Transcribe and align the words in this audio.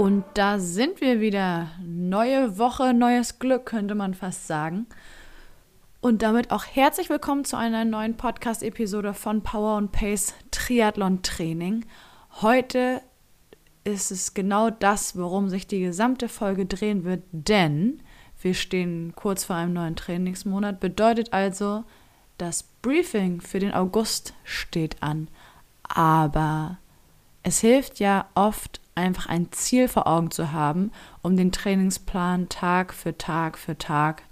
Und 0.00 0.24
da 0.32 0.58
sind 0.58 1.02
wir 1.02 1.20
wieder. 1.20 1.72
Neue 1.84 2.56
Woche, 2.56 2.94
neues 2.94 3.38
Glück, 3.38 3.66
könnte 3.66 3.94
man 3.94 4.14
fast 4.14 4.46
sagen. 4.46 4.86
Und 6.00 6.22
damit 6.22 6.52
auch 6.52 6.64
herzlich 6.64 7.10
willkommen 7.10 7.44
zu 7.44 7.58
einer 7.58 7.84
neuen 7.84 8.16
Podcast-Episode 8.16 9.12
von 9.12 9.42
Power 9.42 9.76
und 9.76 9.92
Pace 9.92 10.32
Triathlon 10.52 11.20
Training. 11.20 11.84
Heute 12.40 13.02
ist 13.84 14.10
es 14.10 14.32
genau 14.32 14.70
das, 14.70 15.18
worum 15.18 15.50
sich 15.50 15.66
die 15.66 15.80
gesamte 15.80 16.30
Folge 16.30 16.64
drehen 16.64 17.04
wird, 17.04 17.22
denn 17.32 18.02
wir 18.40 18.54
stehen 18.54 19.12
kurz 19.14 19.44
vor 19.44 19.56
einem 19.56 19.74
neuen 19.74 19.96
Trainingsmonat. 19.96 20.80
Bedeutet 20.80 21.34
also, 21.34 21.84
das 22.38 22.62
Briefing 22.80 23.42
für 23.42 23.58
den 23.58 23.74
August 23.74 24.32
steht 24.44 25.02
an. 25.02 25.28
Aber 25.82 26.78
es 27.42 27.60
hilft 27.60 28.00
ja 28.00 28.30
oft 28.34 28.79
einfach 28.94 29.26
ein 29.26 29.52
Ziel 29.52 29.88
vor 29.88 30.06
Augen 30.06 30.30
zu 30.30 30.52
haben, 30.52 30.92
um 31.22 31.36
den 31.36 31.52
Trainingsplan 31.52 32.48
Tag 32.48 32.92
für 32.92 33.16
Tag 33.16 33.58
für 33.58 33.78
Tag 33.78 34.22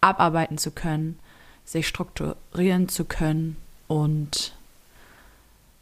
abarbeiten 0.00 0.58
zu 0.58 0.70
können, 0.70 1.18
sich 1.64 1.88
strukturieren 1.88 2.88
zu 2.88 3.04
können 3.04 3.56
und 3.88 4.54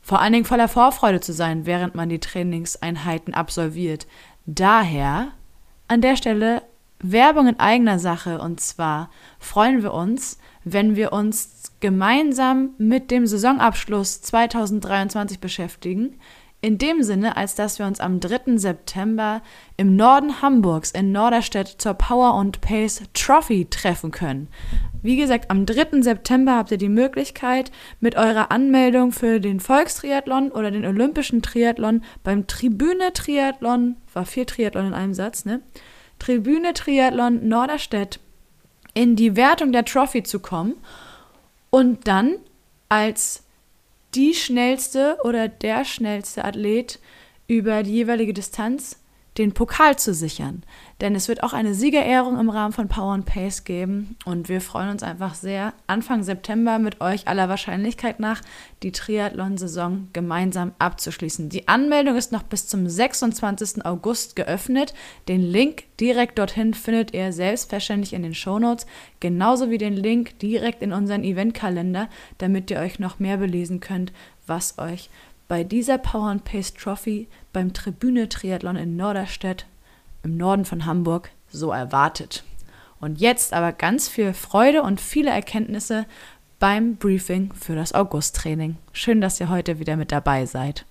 vor 0.02 0.20
allen 0.20 0.32
Dingen 0.32 0.45
voller 0.45 0.68
Vorfreude 0.68 1.20
zu 1.20 1.32
sein, 1.32 1.64
während 1.64 1.95
man 1.95 2.08
die 2.08 2.18
Trainingseinheiten 2.18 3.34
absolviert. 3.34 4.06
Daher 4.46 5.28
an 5.86 6.00
der 6.00 6.16
Stelle 6.16 6.62
Werbung 6.98 7.48
in 7.48 7.60
eigener 7.60 7.98
Sache 7.98 8.41
und 8.41 8.60
zwar 8.60 9.10
freuen 9.38 9.83
wir 9.83 9.92
uns, 9.92 10.38
wenn 10.64 10.94
wir 10.94 11.12
uns 11.12 11.72
gemeinsam 11.80 12.70
mit 12.78 13.10
dem 13.10 13.27
Saisonabschluss 13.27 14.22
2023 14.22 15.41
beschäftigen. 15.41 16.20
In 16.64 16.78
dem 16.78 17.02
Sinne, 17.02 17.36
als 17.36 17.56
dass 17.56 17.80
wir 17.80 17.86
uns 17.86 17.98
am 17.98 18.20
3. 18.20 18.56
September 18.56 19.42
im 19.77 19.96
Norden 19.96 20.42
Hamburgs 20.42 20.92
in 20.92 21.10
Norderstedt 21.10 21.66
zur 21.66 21.94
Power 21.94 22.34
und 22.34 22.60
Pace 22.60 23.02
Trophy 23.14 23.66
treffen 23.69 24.12
können. 24.12 24.46
Wie 25.02 25.16
gesagt, 25.16 25.50
am 25.50 25.66
3. 25.66 26.02
September 26.02 26.54
habt 26.54 26.70
ihr 26.70 26.78
die 26.78 26.88
Möglichkeit, 26.88 27.72
mit 27.98 28.14
eurer 28.14 28.52
Anmeldung 28.52 29.10
für 29.10 29.41
den 29.41 29.58
Volkstriathlon 29.58 30.52
oder 30.52 30.70
den 30.70 30.86
Olympischen 30.86 31.42
Triathlon 31.42 32.04
beim 32.22 32.46
Tribüne 32.46 33.12
Triathlon, 33.12 33.97
war 34.12 34.24
vier 34.24 34.47
Triathlon 34.47 34.86
in 34.86 34.94
einem 34.94 35.14
Satz, 35.14 35.44
ne? 35.44 35.62
Tribüne 36.20 36.74
Triathlon 36.74 37.48
Norderstedt 37.48 38.20
in 38.94 39.16
die 39.16 39.34
Wertung 39.34 39.72
der 39.72 39.84
Trophy 39.84 40.22
zu 40.22 40.38
kommen 40.38 40.74
und 41.70 42.06
dann 42.06 42.36
als 42.88 43.41
die 44.14 44.34
schnellste 44.34 45.18
oder 45.24 45.48
der 45.48 45.84
schnellste 45.84 46.44
Athlet 46.44 46.98
über 47.48 47.82
die 47.82 47.92
jeweilige 47.92 48.34
Distanz 48.34 48.98
den 49.38 49.52
Pokal 49.52 49.98
zu 49.98 50.12
sichern. 50.12 50.62
Denn 51.03 51.17
es 51.17 51.27
wird 51.27 51.42
auch 51.42 51.53
eine 51.53 51.75
Siegerehrung 51.75 52.39
im 52.39 52.48
Rahmen 52.48 52.72
von 52.72 52.86
Power 52.86 53.12
and 53.12 53.27
Pace 53.27 53.64
geben. 53.64 54.14
Und 54.25 54.48
wir 54.48 54.61
freuen 54.61 54.89
uns 54.89 55.03
einfach 55.03 55.34
sehr, 55.34 55.75
Anfang 55.89 56.22
September 56.22 56.78
mit 56.78 57.00
euch 57.00 57.27
aller 57.27 57.48
Wahrscheinlichkeit 57.48 58.20
nach 58.20 58.41
die 58.84 58.92
Triathlon-Saison 58.92 60.06
gemeinsam 60.12 60.70
abzuschließen. 60.78 61.48
Die 61.48 61.67
Anmeldung 61.67 62.17
ist 62.17 62.31
noch 62.31 62.44
bis 62.44 62.69
zum 62.69 62.89
26. 62.89 63.84
August 63.84 64.36
geöffnet. 64.36 64.94
Den 65.27 65.41
Link 65.41 65.83
direkt 65.98 66.39
dorthin 66.39 66.72
findet 66.72 67.12
ihr 67.12 67.33
selbstverständlich 67.33 68.12
in 68.12 68.22
den 68.22 68.34
Shownotes, 68.34 68.87
genauso 69.19 69.70
wie 69.70 69.78
den 69.78 69.97
Link 69.97 70.39
direkt 70.39 70.83
in 70.83 70.92
unseren 70.92 71.25
Eventkalender, 71.25 72.09
damit 72.39 72.70
ihr 72.70 72.78
euch 72.78 73.00
noch 73.00 73.19
mehr 73.19 73.39
belesen 73.39 73.81
könnt, 73.81 74.12
was 74.47 74.78
euch 74.78 75.11
bei 75.48 75.64
dieser 75.64 75.98
Power 75.98 76.28
and 76.28 76.44
Pace 76.44 76.72
Trophy 76.75 77.27
beim 77.53 77.72
Tribüne 77.72 78.28
Triathlon 78.28 78.77
in 78.77 78.94
Norderstedt 78.94 79.66
im 80.22 80.37
Norden 80.37 80.65
von 80.65 80.87
Hamburg 80.87 81.31
so 81.49 81.71
erwartet. 81.71 82.44
Und 83.00 83.21
jetzt 83.21 83.53
aber 83.53 83.72
ganz 83.72 84.09
viel 84.09 84.33
Freude 84.33 84.83
und 84.83 85.00
viele 85.00 85.31
Erkenntnisse 85.31 86.06
beim 86.59 86.97
Briefing 86.97 87.53
für 87.53 87.75
das 87.75 87.93
August-Training. 87.93 88.77
Schön, 88.93 89.21
dass 89.21 89.41
ihr 89.41 89.49
heute 89.49 89.81
wieder 89.81 89.97
mit 89.97 90.12
dabei 90.12 90.47
seid. 90.47 90.87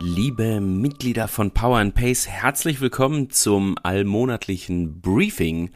Liebe 0.00 0.60
Mitglieder 0.60 1.28
von 1.28 1.52
Power 1.52 1.78
and 1.78 1.94
Pace, 1.94 2.26
herzlich 2.26 2.80
willkommen 2.80 3.30
zum 3.30 3.76
allmonatlichen 3.82 5.00
Briefing 5.00 5.70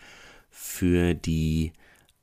für 0.50 1.14
die 1.14 1.72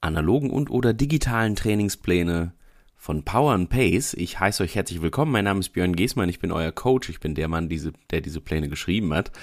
analogen 0.02 0.50
und 0.50 0.70
oder 0.70 0.94
digitalen 0.94 1.56
Trainingspläne 1.56 2.54
von 3.04 3.24
Power 3.24 3.52
and 3.52 3.70
Pace. 3.70 4.14
Ich 4.14 4.40
heiße 4.40 4.64
euch 4.64 4.76
herzlich 4.76 5.02
willkommen. 5.02 5.34
Mein 5.34 5.44
Name 5.44 5.60
ist 5.60 5.72
Björn 5.72 5.94
Geßmann. 5.94 6.30
Ich 6.30 6.40
bin 6.40 6.54
euer 6.54 6.72
Coach. 6.72 7.10
Ich 7.10 7.20
bin 7.20 7.36
der 7.36 7.50
Mann, 7.50 7.68
diese, 7.68 7.92
der 8.12 8.22
diese 8.22 8.40
Pläne 8.40 8.70
geschrieben 8.70 9.14
hat. 9.14 9.34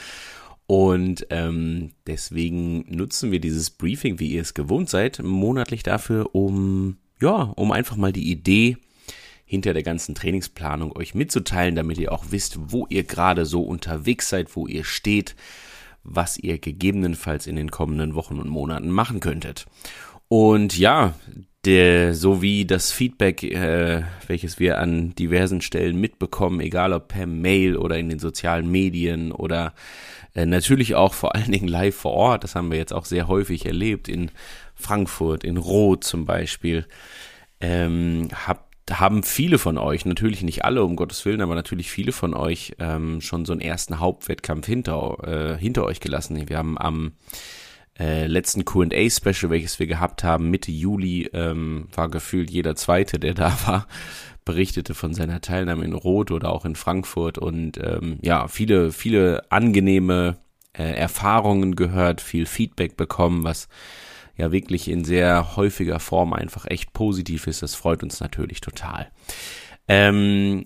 Und 0.67 1.27
ähm, 1.29 1.91
deswegen 2.07 2.87
nutzen 2.89 3.31
wir 3.31 3.39
dieses 3.39 3.69
Briefing, 3.69 4.19
wie 4.19 4.31
ihr 4.31 4.41
es 4.41 4.55
gewohnt 4.55 4.89
seid, 4.89 5.23
monatlich 5.23 5.83
dafür, 5.83 6.35
um 6.35 6.97
ja, 7.21 7.53
um 7.57 7.71
einfach 7.71 7.97
mal 7.97 8.15
die 8.15 8.31
Idee 8.31 8.79
hinter 9.45 9.75
der 9.75 9.83
ganzen 9.83 10.15
Trainingsplanung 10.15 10.97
euch 10.97 11.15
mitzuteilen, 11.15 11.75
damit 11.75 11.99
ihr 11.99 12.13
auch 12.13 12.25
wisst, 12.31 12.73
wo 12.73 12.87
ihr 12.89 13.03
gerade 13.03 13.45
so 13.45 13.63
unterwegs 13.63 14.31
seid, 14.31 14.57
wo 14.57 14.69
ihr 14.69 14.85
steht, 14.85 15.37
was 16.03 16.39
ihr 16.39 16.59
gegebenenfalls 16.59 17.47
in 17.47 17.57
den 17.57 17.71
kommenden 17.71 18.15
Wochen 18.15 18.39
und 18.39 18.49
Monaten 18.49 18.89
machen 18.89 19.21
könntet. 19.21 19.67
Und 20.29 20.79
ja, 20.79 21.15
der, 21.65 22.15
so 22.15 22.41
wie 22.41 22.65
das 22.65 22.91
Feedback, 22.91 23.43
äh, 23.43 24.03
welches 24.27 24.59
wir 24.59 24.79
an 24.79 25.15
diversen 25.15 25.61
Stellen 25.61 26.01
mitbekommen, 26.01 26.61
egal 26.61 26.93
ob 26.93 27.09
per 27.09 27.27
Mail 27.27 27.77
oder 27.77 27.99
in 27.99 28.09
den 28.09 28.19
sozialen 28.19 28.71
Medien 28.71 29.31
oder 29.31 29.75
äh, 30.35 30.47
natürlich 30.47 30.95
auch 30.95 31.13
vor 31.13 31.35
allen 31.35 31.53
Dingen 31.53 31.69
live 31.69 31.95
vor 31.95 32.13
Ort, 32.13 32.45
das 32.45 32.55
haben 32.55 32.71
wir 32.71 32.79
jetzt 32.79 32.95
auch 32.95 33.05
sehr 33.05 33.29
häufig 33.29 33.67
erlebt, 33.67 34.09
in 34.09 34.31
Frankfurt, 34.75 35.45
in 35.45 35.59
Roth 35.59 36.05
zum 36.05 36.25
Beispiel, 36.25 36.87
ähm, 37.61 38.29
hab, 38.47 38.71
haben 38.91 39.23
viele 39.23 39.59
von 39.59 39.77
euch, 39.77 40.07
natürlich 40.07 40.43
nicht 40.43 40.65
alle, 40.65 40.83
um 40.83 40.97
Gottes 40.97 41.27
Willen, 41.27 41.43
aber 41.43 41.55
natürlich 41.55 41.91
viele 41.91 42.13
von 42.13 42.33
euch 42.33 42.73
ähm, 42.79 43.21
schon 43.21 43.45
so 43.45 43.53
einen 43.53 43.61
ersten 43.61 44.01
Hauptwettkampf 44.01 44.67
hinter, 44.67 45.19
äh, 45.57 45.59
hinter 45.59 45.85
euch 45.85 46.01
gelassen. 46.01 46.49
Wir 46.49 46.57
haben 46.57 46.79
am 46.79 47.13
äh, 48.01 48.27
letzten 48.27 48.65
QA-Special, 48.65 49.51
welches 49.51 49.79
wir 49.79 49.87
gehabt 49.87 50.25
haben, 50.25 50.51
Mitte 50.51 50.73
Juli, 50.73 51.29
ähm, 51.35 51.89
war 51.95 52.09
gefühlt 52.09 52.51
jeder 52.51 52.75
Zweite, 52.75 53.19
der 53.19 53.35
da 53.35 53.57
war, 53.67 53.87
berichtete 54.47 54.95
von 54.95 55.13
seiner 55.13 55.43
Teilnahme 55.43 55.85
in 55.85 55.93
Rot 55.93 56.31
oder 56.31 56.51
auch 56.51 56.65
in 56.65 56.77
Frankfurt 56.77 57.37
und 57.37 57.77
ähm, 57.77 58.19
ja, 58.23 58.49
viele, 58.49 58.91
viele 58.91 59.45
angenehme 59.53 60.39
äh, 60.73 60.95
Erfahrungen 60.95 61.77
gehört, 61.77 62.23
viel 62.23 62.47
Feedback 62.47 62.97
bekommen, 62.97 63.45
was 63.45 63.69
ja 64.37 64.51
wirklich 64.51 64.89
in 64.89 65.05
sehr 65.05 65.57
häufiger 65.57 66.01
Form 66.01 66.33
einfach 66.33 66.65
echt 66.67 66.95
positiv 66.95 67.47
ist. 67.47 67.63
Das 67.63 67.75
freut 67.75 68.03
uns 68.03 68.21
natürlich 68.21 68.63
total. 68.63 69.11
Ähm, 69.89 70.65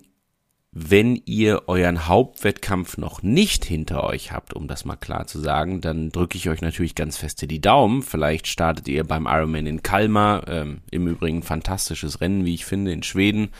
wenn 0.77 1.21
ihr 1.23 1.69
euren 1.69 2.09
Hauptwettkampf 2.09 2.97
noch 2.97 3.23
nicht 3.23 3.63
hinter 3.63 4.03
euch 4.03 4.33
habt, 4.33 4.53
um 4.53 4.67
das 4.67 4.83
mal 4.83 4.97
klar 4.97 5.25
zu 5.25 5.39
sagen, 5.39 5.79
dann 5.79 6.11
drücke 6.11 6.37
ich 6.37 6.49
euch 6.49 6.59
natürlich 6.59 6.95
ganz 6.95 7.15
feste 7.15 7.47
die 7.47 7.61
Daumen. 7.61 8.01
Vielleicht 8.01 8.45
startet 8.47 8.89
ihr 8.89 9.05
beim 9.05 9.25
Ironman 9.25 9.67
in 9.67 9.83
Kalmar, 9.83 10.45
ähm, 10.49 10.81
im 10.91 11.07
Übrigen 11.07 11.43
fantastisches 11.43 12.19
Rennen, 12.19 12.43
wie 12.43 12.53
ich 12.53 12.65
finde, 12.65 12.91
in 12.91 13.03
Schweden 13.03 13.51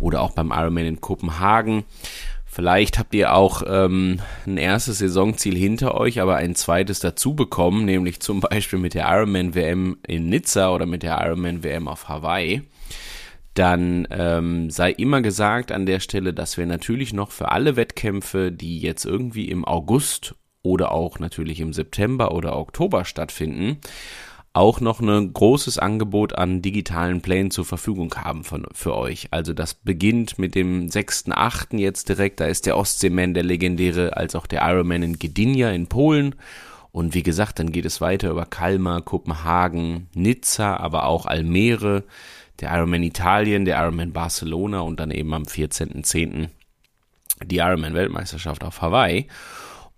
oder 0.00 0.20
auch 0.20 0.32
beim 0.32 0.50
Ironman 0.50 0.86
in 0.86 1.00
Kopenhagen. 1.00 1.84
Vielleicht 2.44 2.98
habt 2.98 3.14
ihr 3.14 3.34
auch 3.34 3.62
ähm, 3.64 4.18
ein 4.44 4.56
erstes 4.56 4.98
Saisonziel 4.98 5.56
hinter 5.56 5.94
euch, 5.94 6.20
aber 6.20 6.38
ein 6.38 6.56
zweites 6.56 6.98
dazu 6.98 7.36
bekommen, 7.36 7.84
nämlich 7.84 8.18
zum 8.18 8.40
Beispiel 8.50 8.80
mit 8.80 8.94
der 8.94 9.08
Ironman 9.08 9.54
WM 9.54 9.98
in 10.08 10.28
Nizza 10.28 10.74
oder 10.74 10.86
mit 10.86 11.04
der 11.04 11.24
Ironman 11.24 11.62
WM 11.62 11.86
auf 11.86 12.08
Hawaii 12.08 12.64
dann 13.58 14.06
ähm, 14.10 14.70
sei 14.70 14.92
immer 14.92 15.20
gesagt 15.20 15.72
an 15.72 15.86
der 15.86 16.00
Stelle, 16.00 16.32
dass 16.32 16.56
wir 16.56 16.66
natürlich 16.66 17.12
noch 17.12 17.32
für 17.32 17.50
alle 17.50 17.76
Wettkämpfe, 17.76 18.52
die 18.52 18.80
jetzt 18.80 19.04
irgendwie 19.04 19.48
im 19.48 19.64
August 19.64 20.34
oder 20.62 20.92
auch 20.92 21.18
natürlich 21.18 21.60
im 21.60 21.72
September 21.72 22.32
oder 22.32 22.56
Oktober 22.56 23.04
stattfinden, 23.04 23.78
auch 24.52 24.80
noch 24.80 25.00
ein 25.00 25.32
großes 25.32 25.78
Angebot 25.78 26.36
an 26.36 26.62
digitalen 26.62 27.20
Plänen 27.20 27.50
zur 27.50 27.64
Verfügung 27.64 28.14
haben 28.14 28.44
von, 28.44 28.66
für 28.72 28.96
euch. 28.96 29.28
Also 29.30 29.52
das 29.52 29.74
beginnt 29.74 30.38
mit 30.38 30.54
dem 30.54 30.88
6.8. 30.88 31.78
jetzt 31.78 32.08
direkt, 32.08 32.40
da 32.40 32.46
ist 32.46 32.66
der 32.66 32.76
Ostseeman, 32.76 33.34
der 33.34 33.44
legendäre, 33.44 34.16
als 34.16 34.34
auch 34.34 34.46
der 34.46 34.62
Ironman 34.68 35.02
in 35.02 35.18
Gdynia 35.18 35.70
in 35.70 35.86
Polen. 35.86 36.34
Und 36.90 37.14
wie 37.14 37.22
gesagt, 37.22 37.58
dann 37.58 37.70
geht 37.70 37.84
es 37.84 38.00
weiter 38.00 38.30
über 38.30 38.46
Kalmar, 38.46 39.02
Kopenhagen, 39.02 40.08
Nizza, 40.14 40.76
aber 40.76 41.06
auch 41.06 41.26
Almere, 41.26 42.04
der 42.60 42.74
Ironman 42.74 43.02
Italien, 43.02 43.64
der 43.64 43.80
Ironman 43.80 44.12
Barcelona 44.12 44.80
und 44.80 45.00
dann 45.00 45.10
eben 45.10 45.32
am 45.32 45.44
14.10. 45.44 46.48
die 47.44 47.58
Ironman 47.58 47.94
Weltmeisterschaft 47.94 48.64
auf 48.64 48.82
Hawaii. 48.82 49.26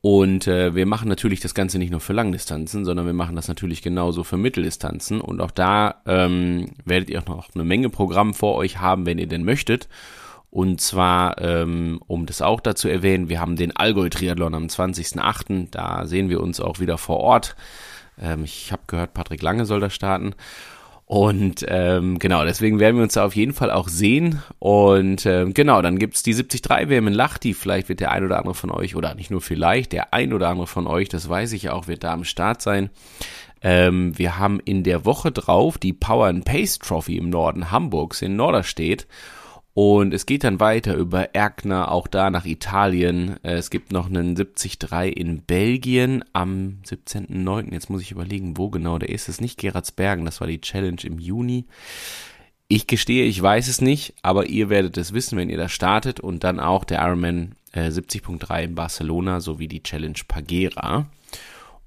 Und 0.02 0.46
äh, 0.46 0.74
wir 0.74 0.86
machen 0.86 1.08
natürlich 1.08 1.40
das 1.40 1.54
Ganze 1.54 1.78
nicht 1.78 1.90
nur 1.90 2.00
für 2.00 2.14
Langdistanzen, 2.14 2.86
sondern 2.86 3.04
wir 3.04 3.12
machen 3.12 3.36
das 3.36 3.48
natürlich 3.48 3.82
genauso 3.82 4.24
für 4.24 4.38
Mitteldistanzen. 4.38 5.20
Und 5.20 5.42
auch 5.42 5.50
da 5.50 5.96
ähm, 6.06 6.70
werdet 6.86 7.10
ihr 7.10 7.20
auch 7.20 7.26
noch 7.26 7.48
eine 7.54 7.64
Menge 7.64 7.90
Programm 7.90 8.32
vor 8.32 8.54
euch 8.54 8.78
haben, 8.78 9.04
wenn 9.04 9.18
ihr 9.18 9.26
denn 9.26 9.44
möchtet. 9.44 9.88
Und 10.50 10.80
zwar, 10.80 11.40
ähm, 11.40 12.00
um 12.06 12.26
das 12.26 12.40
auch 12.40 12.60
dazu 12.60 12.88
erwähnen, 12.88 13.28
wir 13.28 13.40
haben 13.40 13.56
den 13.56 13.76
Allgäu-Triathlon 13.76 14.54
am 14.54 14.66
20.08. 14.66 15.68
Da 15.70 16.06
sehen 16.06 16.30
wir 16.30 16.40
uns 16.40 16.60
auch 16.60 16.80
wieder 16.80 16.96
vor 16.96 17.18
Ort. 17.18 17.54
Ähm, 18.18 18.44
ich 18.44 18.72
habe 18.72 18.82
gehört, 18.86 19.12
Patrick 19.12 19.42
Lange 19.42 19.66
soll 19.66 19.80
da 19.80 19.90
starten. 19.90 20.34
Und 21.10 21.66
ähm, 21.66 22.20
genau, 22.20 22.44
deswegen 22.44 22.78
werden 22.78 22.94
wir 22.94 23.02
uns 23.02 23.14
da 23.14 23.24
auf 23.24 23.34
jeden 23.34 23.52
Fall 23.52 23.72
auch 23.72 23.88
sehen. 23.88 24.44
Und 24.60 25.26
ähm, 25.26 25.54
genau, 25.54 25.82
dann 25.82 25.98
gibt's 25.98 26.22
die 26.22 26.34
73 26.34 26.88
WM 26.88 27.08
in 27.08 27.14
Lachti. 27.14 27.52
Vielleicht 27.52 27.88
wird 27.88 27.98
der 27.98 28.12
ein 28.12 28.24
oder 28.24 28.38
andere 28.38 28.54
von 28.54 28.70
euch, 28.70 28.94
oder 28.94 29.16
nicht 29.16 29.28
nur 29.28 29.40
vielleicht, 29.40 29.90
der 29.90 30.14
ein 30.14 30.32
oder 30.32 30.48
andere 30.48 30.68
von 30.68 30.86
euch, 30.86 31.08
das 31.08 31.28
weiß 31.28 31.52
ich 31.54 31.68
auch, 31.68 31.88
wird 31.88 32.04
da 32.04 32.12
am 32.12 32.22
Start 32.22 32.62
sein. 32.62 32.90
Ähm, 33.60 34.16
wir 34.16 34.38
haben 34.38 34.60
in 34.60 34.84
der 34.84 35.04
Woche 35.04 35.32
drauf 35.32 35.78
die 35.78 35.92
Power 35.92 36.28
and 36.28 36.44
Pace 36.44 36.78
Trophy 36.78 37.16
im 37.16 37.28
Norden 37.28 37.72
Hamburgs 37.72 38.22
in 38.22 38.36
Norderstedt. 38.36 39.08
Und 39.82 40.12
es 40.12 40.26
geht 40.26 40.44
dann 40.44 40.60
weiter 40.60 40.94
über 40.94 41.34
Erkner, 41.34 41.90
auch 41.90 42.06
da 42.06 42.28
nach 42.28 42.44
Italien. 42.44 43.42
Äh, 43.42 43.54
es 43.54 43.70
gibt 43.70 43.92
noch 43.92 44.10
einen 44.10 44.34
73 44.34 45.16
in 45.16 45.40
Belgien 45.40 46.22
am 46.34 46.80
17.09. 46.86 47.72
Jetzt 47.72 47.88
muss 47.88 48.02
ich 48.02 48.10
überlegen, 48.10 48.58
wo 48.58 48.68
genau 48.68 48.98
der 48.98 49.08
ist. 49.08 49.22
Es 49.22 49.36
ist 49.36 49.40
nicht 49.40 49.58
Geratsbergen, 49.58 50.26
das 50.26 50.42
war 50.42 50.48
die 50.48 50.60
Challenge 50.60 51.00
im 51.04 51.18
Juni. 51.18 51.64
Ich 52.68 52.88
gestehe, 52.88 53.24
ich 53.24 53.40
weiß 53.40 53.68
es 53.68 53.80
nicht, 53.80 54.12
aber 54.20 54.50
ihr 54.50 54.68
werdet 54.68 54.98
es 54.98 55.14
wissen, 55.14 55.38
wenn 55.38 55.48
ihr 55.48 55.56
da 55.56 55.70
startet. 55.70 56.20
Und 56.20 56.44
dann 56.44 56.60
auch 56.60 56.84
der 56.84 57.00
Ironman 57.00 57.52
äh, 57.72 57.88
70.3 57.88 58.64
in 58.64 58.74
Barcelona 58.74 59.40
sowie 59.40 59.66
die 59.66 59.82
Challenge 59.82 60.20
Pagera. 60.28 61.06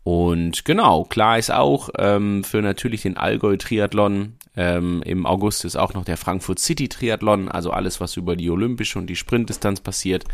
Und 0.03 0.65
genau, 0.65 1.03
klar 1.03 1.37
ist 1.37 1.51
auch 1.51 1.91
ähm, 1.99 2.43
für 2.43 2.63
natürlich 2.63 3.03
den 3.03 3.17
Allgäu-Triathlon. 3.17 4.33
Ähm, 4.55 5.01
Im 5.03 5.25
August 5.25 5.65
ist 5.65 5.75
auch 5.75 5.93
noch 5.93 6.05
der 6.05 6.17
Frankfurt 6.17 6.59
City 6.59 6.87
Triathlon, 6.87 7.49
also 7.49 7.71
alles, 7.71 7.99
was 7.99 8.17
über 8.17 8.35
die 8.35 8.49
olympische 8.49 8.99
und 8.99 9.07
die 9.07 9.15
Sprintdistanz 9.15 9.81
passiert. 9.81 10.25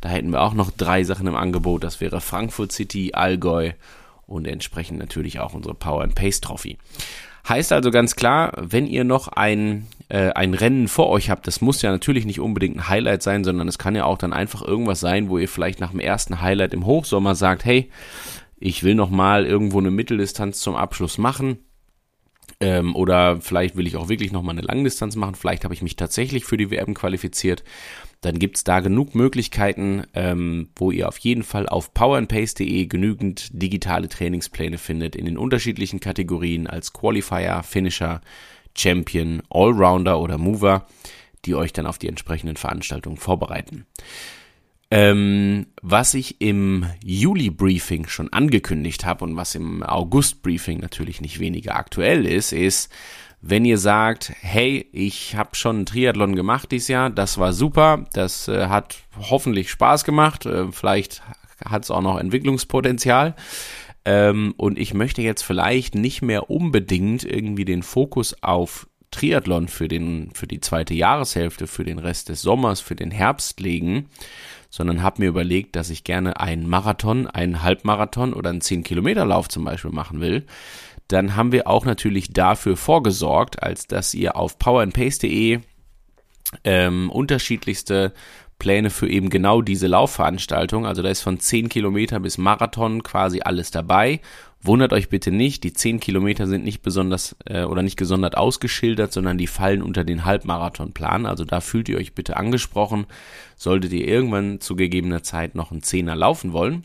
Da 0.00 0.08
hätten 0.08 0.30
wir 0.30 0.42
auch 0.42 0.54
noch 0.54 0.70
drei 0.70 1.04
Sachen 1.04 1.26
im 1.26 1.36
Angebot. 1.36 1.84
Das 1.84 2.00
wäre 2.00 2.20
Frankfurt 2.20 2.72
City, 2.72 3.12
Allgäu 3.14 3.72
und 4.26 4.46
entsprechend 4.46 4.98
natürlich 4.98 5.40
auch 5.40 5.54
unsere 5.54 5.74
Power 5.74 6.02
and 6.02 6.14
Pace 6.14 6.40
Trophy. 6.40 6.78
Heißt 7.48 7.72
also 7.72 7.90
ganz 7.90 8.16
klar, 8.16 8.52
wenn 8.56 8.86
ihr 8.86 9.04
noch 9.04 9.28
ein, 9.28 9.86
äh, 10.08 10.30
ein 10.32 10.54
Rennen 10.54 10.88
vor 10.88 11.08
euch 11.08 11.30
habt, 11.30 11.46
das 11.46 11.60
muss 11.60 11.82
ja 11.82 11.90
natürlich 11.90 12.26
nicht 12.26 12.40
unbedingt 12.40 12.76
ein 12.76 12.88
Highlight 12.88 13.22
sein, 13.22 13.44
sondern 13.44 13.66
es 13.66 13.78
kann 13.78 13.96
ja 13.96 14.04
auch 14.04 14.18
dann 14.18 14.32
einfach 14.32 14.62
irgendwas 14.62 15.00
sein, 15.00 15.28
wo 15.28 15.38
ihr 15.38 15.48
vielleicht 15.48 15.80
nach 15.80 15.90
dem 15.90 16.00
ersten 16.00 16.40
Highlight 16.40 16.74
im 16.74 16.86
Hochsommer 16.86 17.34
sagt, 17.34 17.64
hey, 17.64 17.90
ich 18.58 18.84
will 18.84 18.94
noch 18.94 19.10
mal 19.10 19.46
irgendwo 19.46 19.78
eine 19.78 19.90
Mitteldistanz 19.90 20.60
zum 20.60 20.76
Abschluss 20.76 21.16
machen. 21.16 21.58
Ähm, 22.62 22.94
oder 22.94 23.40
vielleicht 23.40 23.76
will 23.76 23.86
ich 23.86 23.96
auch 23.96 24.10
wirklich 24.10 24.32
noch 24.32 24.42
mal 24.42 24.52
eine 24.52 24.60
Langdistanz 24.60 25.16
machen. 25.16 25.34
Vielleicht 25.34 25.64
habe 25.64 25.72
ich 25.72 25.80
mich 25.80 25.96
tatsächlich 25.96 26.44
für 26.44 26.58
die 26.58 26.70
WM 26.70 26.92
qualifiziert. 26.92 27.64
Dann 28.20 28.38
gibt's 28.38 28.64
da 28.64 28.80
genug 28.80 29.14
Möglichkeiten, 29.14 30.04
ähm, 30.12 30.68
wo 30.76 30.90
ihr 30.90 31.08
auf 31.08 31.16
jeden 31.18 31.42
Fall 31.42 31.66
auf 31.66 31.94
powerandpace.de 31.94 32.84
genügend 32.86 33.48
digitale 33.50 34.10
Trainingspläne 34.10 34.76
findet 34.76 35.16
in 35.16 35.24
den 35.24 35.38
unterschiedlichen 35.38 36.00
Kategorien 36.00 36.66
als 36.66 36.92
Qualifier, 36.92 37.62
Finisher, 37.62 38.20
Champion, 38.76 39.42
Allrounder 39.48 40.20
oder 40.20 40.36
Mover, 40.36 40.86
die 41.46 41.54
euch 41.54 41.72
dann 41.72 41.86
auf 41.86 41.96
die 41.96 42.08
entsprechenden 42.08 42.56
Veranstaltungen 42.56 43.16
vorbereiten. 43.16 43.86
Ähm, 44.92 45.66
was 45.82 46.14
ich 46.14 46.40
im 46.40 46.84
Juli-Briefing 47.04 48.08
schon 48.08 48.32
angekündigt 48.32 49.06
habe 49.06 49.24
und 49.24 49.36
was 49.36 49.54
im 49.54 49.84
August-Briefing 49.84 50.80
natürlich 50.80 51.20
nicht 51.20 51.38
weniger 51.38 51.76
aktuell 51.76 52.26
ist, 52.26 52.52
ist, 52.52 52.90
wenn 53.40 53.64
ihr 53.64 53.78
sagt, 53.78 54.32
hey, 54.40 54.88
ich 54.92 55.36
habe 55.36 55.54
schon 55.54 55.76
einen 55.76 55.86
Triathlon 55.86 56.34
gemacht 56.34 56.72
dieses 56.72 56.88
Jahr, 56.88 57.08
das 57.08 57.38
war 57.38 57.52
super, 57.52 58.04
das 58.12 58.48
äh, 58.48 58.66
hat 58.66 58.96
hoffentlich 59.30 59.70
Spaß 59.70 60.04
gemacht, 60.04 60.44
äh, 60.44 60.70
vielleicht 60.72 61.22
hat 61.64 61.84
es 61.84 61.90
auch 61.90 62.02
noch 62.02 62.18
Entwicklungspotenzial. 62.18 63.34
Ähm, 64.04 64.54
und 64.56 64.78
ich 64.78 64.92
möchte 64.92 65.22
jetzt 65.22 65.42
vielleicht 65.42 65.94
nicht 65.94 66.20
mehr 66.20 66.50
unbedingt 66.50 67.24
irgendwie 67.24 67.64
den 67.64 67.82
Fokus 67.82 68.42
auf 68.42 68.88
Triathlon 69.10 69.68
für 69.68 69.88
den, 69.88 70.30
für 70.34 70.46
die 70.46 70.60
zweite 70.60 70.94
Jahreshälfte, 70.94 71.66
für 71.66 71.84
den 71.84 71.98
Rest 71.98 72.28
des 72.28 72.42
Sommers, 72.42 72.80
für 72.80 72.94
den 72.94 73.10
Herbst 73.10 73.60
legen, 73.60 74.06
sondern 74.70 75.02
habe 75.02 75.22
mir 75.22 75.28
überlegt, 75.28 75.76
dass 75.76 75.90
ich 75.90 76.04
gerne 76.04 76.40
einen 76.40 76.68
Marathon, 76.68 77.26
einen 77.26 77.62
Halbmarathon 77.62 78.32
oder 78.32 78.50
einen 78.50 78.60
10-Kilometer-Lauf 78.60 79.48
zum 79.48 79.64
Beispiel 79.64 79.90
machen 79.90 80.20
will, 80.20 80.46
dann 81.08 81.34
haben 81.36 81.52
wir 81.52 81.66
auch 81.66 81.84
natürlich 81.84 82.32
dafür 82.32 82.76
vorgesorgt, 82.76 83.62
als 83.62 83.88
dass 83.88 84.14
ihr 84.14 84.36
auf 84.36 84.58
powerandpace.de 84.58 85.58
ähm, 86.64 87.10
unterschiedlichste 87.10 88.12
Pläne 88.58 88.90
für 88.90 89.08
eben 89.08 89.30
genau 89.30 89.62
diese 89.62 89.88
Laufveranstaltung. 89.88 90.86
Also 90.86 91.02
da 91.02 91.08
ist 91.08 91.22
von 91.22 91.40
10 91.40 91.68
Kilometer 91.68 92.20
bis 92.20 92.38
Marathon 92.38 93.02
quasi 93.02 93.40
alles 93.40 93.72
dabei 93.72 94.20
Wundert 94.62 94.92
euch 94.92 95.08
bitte 95.08 95.30
nicht, 95.30 95.64
die 95.64 95.72
10 95.72 96.00
Kilometer 96.00 96.46
sind 96.46 96.64
nicht 96.64 96.82
besonders 96.82 97.34
äh, 97.46 97.64
oder 97.64 97.82
nicht 97.82 97.96
gesondert 97.96 98.36
ausgeschildert, 98.36 99.10
sondern 99.10 99.38
die 99.38 99.46
fallen 99.46 99.80
unter 99.80 100.04
den 100.04 100.26
Halbmarathonplan. 100.26 101.24
Also 101.24 101.44
da 101.44 101.60
fühlt 101.60 101.88
ihr 101.88 101.96
euch 101.96 102.12
bitte 102.14 102.36
angesprochen, 102.36 103.06
solltet 103.56 103.92
ihr 103.92 104.06
irgendwann 104.06 104.60
zu 104.60 104.76
gegebener 104.76 105.22
Zeit 105.22 105.54
noch 105.54 105.70
einen 105.70 105.82
Zehner 105.82 106.14
laufen 106.14 106.52
wollen. 106.52 106.84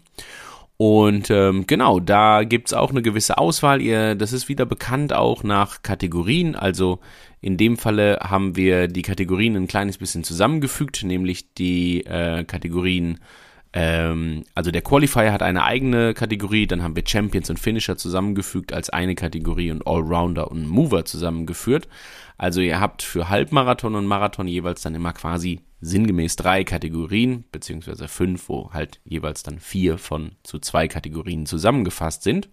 Und 0.78 1.30
ähm, 1.30 1.68
genau, 1.68 2.00
da 2.00 2.44
gibt's 2.44 2.74
auch 2.74 2.92
eine 2.92 3.02
gewisse 3.02 3.38
Auswahl. 3.38 3.82
Ihr, 3.82 4.16
das 4.16 4.32
ist 4.32 4.48
wieder 4.48 4.66
bekannt 4.66 5.12
auch 5.12 5.44
nach 5.44 5.84
Kategorien. 5.84 6.56
Also 6.56 7.00
in 7.42 7.58
dem 7.58 7.78
Falle 7.78 8.20
haben 8.22 8.56
wir 8.56 8.88
die 8.88 9.02
Kategorien 9.02 9.56
ein 9.56 9.68
kleines 9.68 9.98
bisschen 9.98 10.24
zusammengefügt, 10.24 11.04
nämlich 11.04 11.54
die 11.54 12.06
äh, 12.06 12.44
Kategorien 12.46 13.20
ähm, 13.78 14.46
also 14.56 14.72
der 14.72 14.82
Qualifier 14.82 15.34
hat 15.34 15.44
eine 15.44 15.66
eigene 15.66 16.14
Kategorie, 16.14 16.66
dann 16.66 16.82
haben 16.82 16.96
wir 16.96 17.04
Champions 17.06 17.50
und 17.50 17.60
Finisher 17.60 17.98
zusammengefügt 17.98 18.72
als 18.72 18.90
eine 18.90 19.16
Kategorie 19.16 19.70
und 19.70 19.86
Allrounder 19.86 20.50
und 20.50 20.66
Mover 20.66 21.04
zusammengeführt. 21.04 21.90
Also 22.38 22.62
ihr 22.62 22.80
habt 22.80 23.04
für 23.04 23.28
Halbmarathon 23.28 23.96
und 23.96 24.06
Marathon 24.06 24.48
jeweils 24.48 24.82
dann 24.82 24.96
immer 24.96 25.12
quasi 25.12 25.60
sinngemäß 25.82 26.38
drei 26.38 26.64
Kategorien, 26.64 27.44
beziehungsweise 27.52 28.08
fünf, 28.08 28.48
wo 28.48 28.72
halt 28.72 29.02
jeweils 29.04 29.44
dann 29.44 29.60
vier 29.60 29.98
von 29.98 30.32
zu 30.44 30.60
zwei 30.60 30.88
Kategorien 30.88 31.46
zusammengefasst 31.46 32.24
sind. 32.24 32.48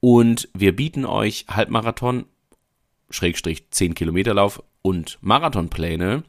Und 0.00 0.48
wir 0.54 0.74
bieten 0.74 1.04
euch 1.04 1.46
Halbmarathon, 1.48 2.26
Schrägstrich 3.10 3.70
10 3.70 3.94
Kilometer 3.94 4.34
Lauf 4.34 4.60
und 4.82 5.18
Marathonpläne 5.20 6.24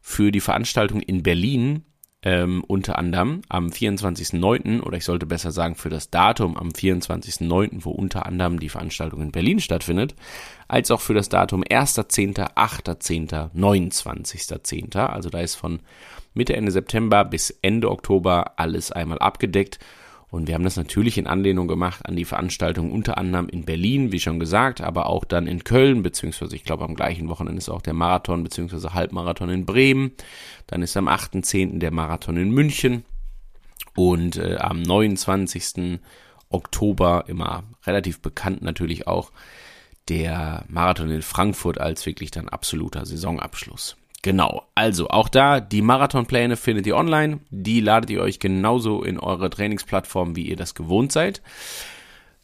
für 0.00 0.32
die 0.32 0.40
Veranstaltung 0.40 1.02
in 1.02 1.22
Berlin 1.22 1.84
ähm, 2.22 2.64
unter 2.66 2.98
anderem 2.98 3.42
am 3.48 3.68
24.09. 3.68 4.80
oder 4.82 4.96
ich 4.96 5.04
sollte 5.04 5.26
besser 5.26 5.52
sagen 5.52 5.76
für 5.76 5.88
das 5.88 6.10
Datum 6.10 6.56
am 6.56 6.70
24.09., 6.70 7.84
wo 7.84 7.90
unter 7.90 8.26
anderem 8.26 8.58
die 8.58 8.68
Veranstaltung 8.68 9.22
in 9.22 9.30
Berlin 9.30 9.60
stattfindet, 9.60 10.14
als 10.66 10.90
auch 10.90 11.00
für 11.00 11.14
das 11.14 11.28
Datum 11.28 11.62
1.10., 11.62 12.54
8.10., 12.54 13.50
29.10. 13.54 14.98
Also 14.98 15.30
da 15.30 15.40
ist 15.40 15.54
von 15.54 15.80
Mitte, 16.34 16.56
Ende 16.56 16.72
September 16.72 17.24
bis 17.24 17.50
Ende 17.62 17.90
Oktober 17.90 18.52
alles 18.56 18.90
einmal 18.90 19.18
abgedeckt 19.18 19.78
und 20.30 20.46
wir 20.46 20.54
haben 20.54 20.64
das 20.64 20.76
natürlich 20.76 21.16
in 21.16 21.26
Anlehnung 21.26 21.68
gemacht 21.68 22.04
an 22.04 22.14
die 22.14 22.26
Veranstaltung 22.26 22.92
unter 22.92 23.16
anderem 23.16 23.48
in 23.48 23.64
Berlin, 23.64 24.12
wie 24.12 24.20
schon 24.20 24.38
gesagt, 24.38 24.82
aber 24.82 25.06
auch 25.06 25.24
dann 25.24 25.46
in 25.46 25.64
Köln, 25.64 26.02
beziehungsweise 26.02 26.54
ich 26.54 26.64
glaube 26.64 26.84
am 26.84 26.94
gleichen 26.94 27.28
Wochenende 27.28 27.58
ist 27.58 27.70
auch 27.70 27.80
der 27.80 27.94
Marathon 27.94 28.44
beziehungsweise 28.44 28.92
Halbmarathon 28.92 29.48
in 29.48 29.64
Bremen. 29.64 30.12
Dann 30.66 30.82
ist 30.82 30.96
am 30.98 31.08
8.10. 31.08 31.78
der 31.78 31.92
Marathon 31.92 32.36
in 32.36 32.50
München 32.50 33.04
und 33.96 34.36
äh, 34.36 34.56
am 34.58 34.82
29. 34.82 35.98
Oktober 36.50 37.24
immer 37.26 37.64
relativ 37.86 38.20
bekannt 38.20 38.60
natürlich 38.60 39.06
auch 39.06 39.32
der 40.08 40.64
Marathon 40.68 41.10
in 41.10 41.22
Frankfurt 41.22 41.80
als 41.80 42.04
wirklich 42.04 42.30
dann 42.30 42.48
absoluter 42.48 43.06
Saisonabschluss. 43.06 43.96
Genau, 44.28 44.66
also 44.74 45.08
auch 45.08 45.30
da, 45.30 45.58
die 45.58 45.80
Marathonpläne 45.80 46.58
findet 46.58 46.86
ihr 46.86 46.98
online. 46.98 47.40
Die 47.48 47.80
ladet 47.80 48.10
ihr 48.10 48.20
euch 48.20 48.38
genauso 48.38 49.02
in 49.02 49.18
eure 49.18 49.48
Trainingsplattform, 49.48 50.36
wie 50.36 50.42
ihr 50.42 50.56
das 50.56 50.74
gewohnt 50.74 51.12
seid. 51.12 51.40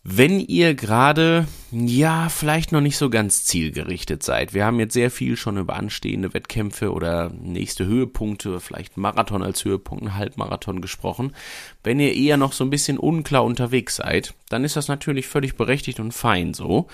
Wenn 0.03 0.41
ihr 0.41 0.75
gerade, 0.75 1.47
ja, 1.71 2.31
vielleicht 2.31 2.73
noch 2.73 2.81
nicht 2.81 2.97
so 2.97 3.11
ganz 3.11 3.45
zielgerichtet 3.45 4.23
seid. 4.23 4.55
Wir 4.55 4.65
haben 4.65 4.81
jetzt 4.81 4.95
sehr 4.95 5.11
viel 5.11 5.37
schon 5.37 5.59
über 5.59 5.77
anstehende 5.77 6.33
Wettkämpfe 6.33 6.91
oder 6.91 7.29
nächste 7.29 7.85
Höhepunkte, 7.85 8.61
vielleicht 8.61 8.97
Marathon 8.97 9.43
als 9.43 9.63
Höhepunkt, 9.63 10.05
ein 10.05 10.15
Halbmarathon 10.15 10.81
gesprochen. 10.81 11.35
Wenn 11.83 12.01
ihr 12.01 12.15
eher 12.15 12.39
noch 12.39 12.55
so 12.55 12.65
ein 12.65 12.71
bisschen 12.71 12.97
unklar 12.97 13.45
unterwegs 13.45 13.97
seid, 13.97 14.33
dann 14.49 14.65
ist 14.65 14.77
das 14.77 14.89
natürlich 14.89 15.27
völlig 15.27 15.57
berechtigt 15.57 16.01
und 16.01 16.13
fein 16.13 16.55
so. 16.55 16.89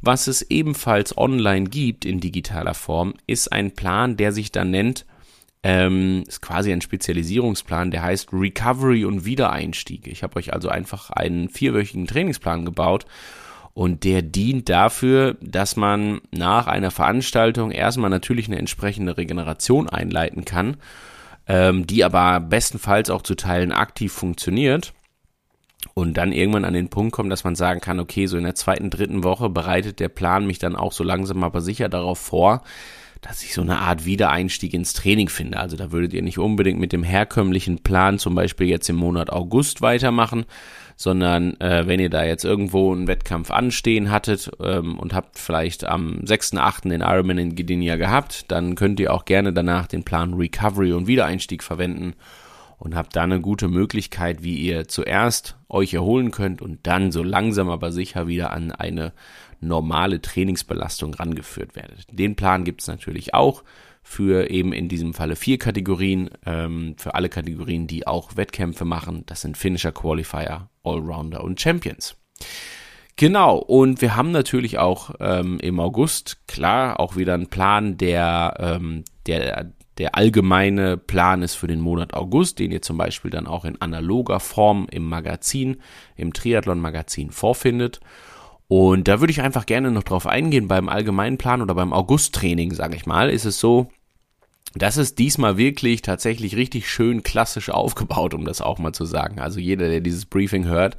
Was 0.00 0.28
es 0.28 0.42
ebenfalls 0.42 1.16
online 1.18 1.68
gibt 1.68 2.04
in 2.04 2.20
digitaler 2.20 2.74
Form, 2.74 3.14
ist 3.26 3.52
ein 3.52 3.72
Plan, 3.72 4.16
der 4.16 4.32
sich 4.32 4.52
dann 4.52 4.70
nennt, 4.70 5.06
ähm, 5.64 6.24
ist 6.26 6.40
quasi 6.40 6.72
ein 6.72 6.80
Spezialisierungsplan, 6.80 7.90
der 7.90 8.02
heißt 8.02 8.32
Recovery 8.32 9.04
und 9.04 9.24
Wiedereinstieg. 9.24 10.06
Ich 10.06 10.22
habe 10.22 10.36
euch 10.36 10.52
also 10.52 10.68
einfach 10.68 11.10
einen 11.10 11.48
vierwöchigen 11.48 12.06
Trainingsplan 12.06 12.64
gebaut 12.64 13.06
Und 13.74 14.02
der 14.02 14.22
dient 14.22 14.68
dafür, 14.68 15.36
dass 15.40 15.76
man 15.76 16.20
nach 16.32 16.66
einer 16.66 16.90
Veranstaltung 16.90 17.70
erstmal 17.70 18.10
natürlich 18.10 18.48
eine 18.48 18.58
entsprechende 18.58 19.16
Regeneration 19.16 19.88
einleiten 19.88 20.44
kann, 20.44 20.78
ähm, 21.46 21.86
die 21.86 22.02
aber 22.02 22.40
bestenfalls 22.40 23.08
auch 23.08 23.22
zu 23.22 23.36
Teilen 23.36 23.70
aktiv 23.70 24.12
funktioniert 24.12 24.92
und 25.94 26.16
dann 26.16 26.32
irgendwann 26.32 26.64
an 26.64 26.74
den 26.74 26.88
Punkt 26.88 27.12
kommt, 27.12 27.30
dass 27.30 27.44
man 27.44 27.54
sagen 27.54 27.80
kann, 27.80 28.00
okay, 28.00 28.26
so 28.26 28.36
in 28.36 28.44
der 28.44 28.54
zweiten, 28.54 28.90
dritten 28.90 29.22
Woche 29.22 29.48
bereitet 29.48 30.00
der 30.00 30.08
Plan 30.08 30.46
mich 30.46 30.58
dann 30.58 30.76
auch 30.76 30.92
so 30.92 31.04
langsam 31.04 31.44
aber 31.44 31.60
sicher 31.60 31.88
darauf 31.88 32.18
vor, 32.18 32.62
dass 33.20 33.42
ich 33.42 33.52
so 33.52 33.62
eine 33.62 33.78
Art 33.78 34.04
Wiedereinstieg 34.04 34.74
ins 34.74 34.92
Training 34.92 35.28
finde. 35.28 35.58
Also 35.58 35.76
da 35.76 35.90
würdet 35.90 36.12
ihr 36.12 36.22
nicht 36.22 36.38
unbedingt 36.38 36.78
mit 36.78 36.92
dem 36.92 37.02
herkömmlichen 37.02 37.82
Plan 37.82 38.18
zum 38.18 38.34
Beispiel 38.34 38.68
jetzt 38.68 38.88
im 38.88 38.96
Monat 38.96 39.30
August 39.30 39.82
weitermachen, 39.82 40.46
sondern 40.96 41.60
äh, 41.60 41.86
wenn 41.86 42.00
ihr 42.00 42.10
da 42.10 42.24
jetzt 42.24 42.44
irgendwo 42.44 42.92
einen 42.92 43.06
Wettkampf 43.06 43.50
anstehen 43.50 44.10
hattet 44.10 44.50
ähm, 44.60 44.98
und 44.98 45.14
habt 45.14 45.38
vielleicht 45.38 45.84
am 45.84 46.20
6.8. 46.24 46.88
den 46.88 47.00
Ironman 47.00 47.38
in 47.38 47.56
Gdynia 47.56 47.96
gehabt, 47.96 48.50
dann 48.50 48.74
könnt 48.74 49.00
ihr 49.00 49.12
auch 49.12 49.24
gerne 49.24 49.52
danach 49.52 49.86
den 49.86 50.04
Plan 50.04 50.34
Recovery 50.34 50.92
und 50.92 51.06
Wiedereinstieg 51.06 51.62
verwenden 51.62 52.14
und 52.78 52.94
habt 52.94 53.16
da 53.16 53.24
eine 53.24 53.40
gute 53.40 53.68
Möglichkeit, 53.68 54.42
wie 54.42 54.56
ihr 54.56 54.88
zuerst 54.88 55.56
euch 55.68 55.94
erholen 55.94 56.30
könnt 56.30 56.62
und 56.62 56.86
dann 56.86 57.12
so 57.12 57.22
langsam 57.22 57.68
aber 57.68 57.92
sicher 57.92 58.26
wieder 58.26 58.52
an 58.52 58.72
eine 58.72 59.12
normale 59.60 60.22
Trainingsbelastung 60.22 61.14
rangeführt 61.14 61.74
werdet. 61.74 62.06
Den 62.10 62.36
Plan 62.36 62.64
gibt 62.64 62.80
es 62.80 62.86
natürlich 62.86 63.34
auch 63.34 63.64
für 64.02 64.50
eben 64.50 64.72
in 64.72 64.88
diesem 64.88 65.12
Falle 65.12 65.36
vier 65.36 65.58
Kategorien, 65.58 66.30
ähm, 66.46 66.94
für 66.96 67.14
alle 67.14 67.28
Kategorien, 67.28 67.86
die 67.86 68.06
auch 68.06 68.36
Wettkämpfe 68.36 68.84
machen. 68.84 69.24
Das 69.26 69.42
sind 69.42 69.58
Finisher, 69.58 69.92
Qualifier, 69.92 70.70
Allrounder 70.82 71.44
und 71.44 71.60
Champions. 71.60 72.16
Genau, 73.16 73.56
und 73.58 74.00
wir 74.00 74.14
haben 74.14 74.30
natürlich 74.30 74.78
auch 74.78 75.10
ähm, 75.18 75.58
im 75.58 75.80
August, 75.80 76.46
klar, 76.46 77.00
auch 77.00 77.16
wieder 77.16 77.34
einen 77.34 77.48
Plan, 77.48 77.98
der, 77.98 78.54
ähm, 78.60 79.04
der 79.26 79.72
der 79.98 80.14
allgemeine 80.14 80.96
Plan 80.96 81.42
ist 81.42 81.56
für 81.56 81.66
den 81.66 81.80
Monat 81.80 82.14
August, 82.14 82.58
den 82.58 82.70
ihr 82.70 82.82
zum 82.82 82.96
Beispiel 82.96 83.30
dann 83.30 83.46
auch 83.46 83.64
in 83.64 83.80
analoger 83.80 84.40
Form 84.40 84.86
im 84.90 85.04
Magazin, 85.04 85.78
im 86.16 86.32
Triathlon-Magazin 86.32 87.30
vorfindet. 87.30 88.00
Und 88.68 89.08
da 89.08 89.20
würde 89.20 89.32
ich 89.32 89.40
einfach 89.40 89.66
gerne 89.66 89.90
noch 89.90 90.04
drauf 90.04 90.26
eingehen. 90.26 90.68
Beim 90.68 90.88
allgemeinen 90.88 91.38
Plan 91.38 91.62
oder 91.62 91.74
beim 91.74 91.92
August-Training, 91.92 92.74
sage 92.74 92.96
ich 92.96 93.06
mal, 93.06 93.30
ist 93.30 93.44
es 93.44 93.58
so, 93.58 93.90
das 94.74 94.96
ist 94.98 95.18
diesmal 95.18 95.56
wirklich 95.56 96.02
tatsächlich 96.02 96.56
richtig 96.56 96.88
schön 96.88 97.22
klassisch 97.22 97.70
aufgebaut, 97.70 98.34
um 98.34 98.44
das 98.44 98.60
auch 98.60 98.78
mal 98.78 98.92
zu 98.92 99.04
sagen. 99.04 99.40
Also 99.40 99.58
jeder, 99.58 99.88
der 99.88 100.00
dieses 100.00 100.26
Briefing 100.26 100.66
hört, 100.66 100.96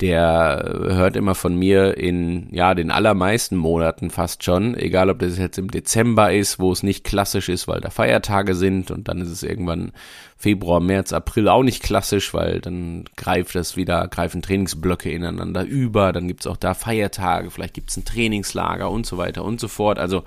der 0.00 0.78
hört 0.88 1.14
immer 1.14 1.34
von 1.34 1.54
mir 1.54 1.98
in 1.98 2.48
ja 2.52 2.74
den 2.74 2.90
allermeisten 2.90 3.56
Monaten 3.56 4.10
fast 4.10 4.44
schon, 4.44 4.74
egal 4.74 5.10
ob 5.10 5.18
das 5.18 5.36
jetzt 5.36 5.58
im 5.58 5.70
Dezember 5.70 6.32
ist, 6.32 6.58
wo 6.58 6.72
es 6.72 6.82
nicht 6.82 7.04
klassisch 7.04 7.50
ist, 7.50 7.68
weil 7.68 7.80
da 7.80 7.90
Feiertage 7.90 8.54
sind 8.54 8.90
und 8.90 9.08
dann 9.08 9.20
ist 9.20 9.28
es 9.28 9.42
irgendwann 9.42 9.92
Februar, 10.38 10.80
März, 10.80 11.12
April 11.12 11.48
auch 11.48 11.62
nicht 11.62 11.82
klassisch, 11.82 12.32
weil 12.32 12.60
dann 12.60 13.04
greift 13.16 13.54
das 13.54 13.76
wieder, 13.76 14.08
greifen 14.08 14.40
Trainingsblöcke 14.40 15.10
ineinander 15.10 15.64
über, 15.64 16.12
dann 16.12 16.28
gibt's 16.28 16.46
auch 16.46 16.56
da 16.56 16.72
Feiertage, 16.72 17.50
vielleicht 17.50 17.74
gibt's 17.74 17.98
ein 17.98 18.06
Trainingslager 18.06 18.90
und 18.90 19.04
so 19.04 19.18
weiter 19.18 19.44
und 19.44 19.60
so 19.60 19.68
fort. 19.68 19.98
Also 19.98 20.24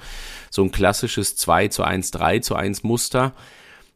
so 0.51 0.63
ein 0.63 0.71
klassisches 0.71 1.35
2 1.35 1.69
zu 1.69 1.83
1, 1.83 2.11
3 2.11 2.39
zu 2.39 2.55
1 2.55 2.83
Muster, 2.83 3.33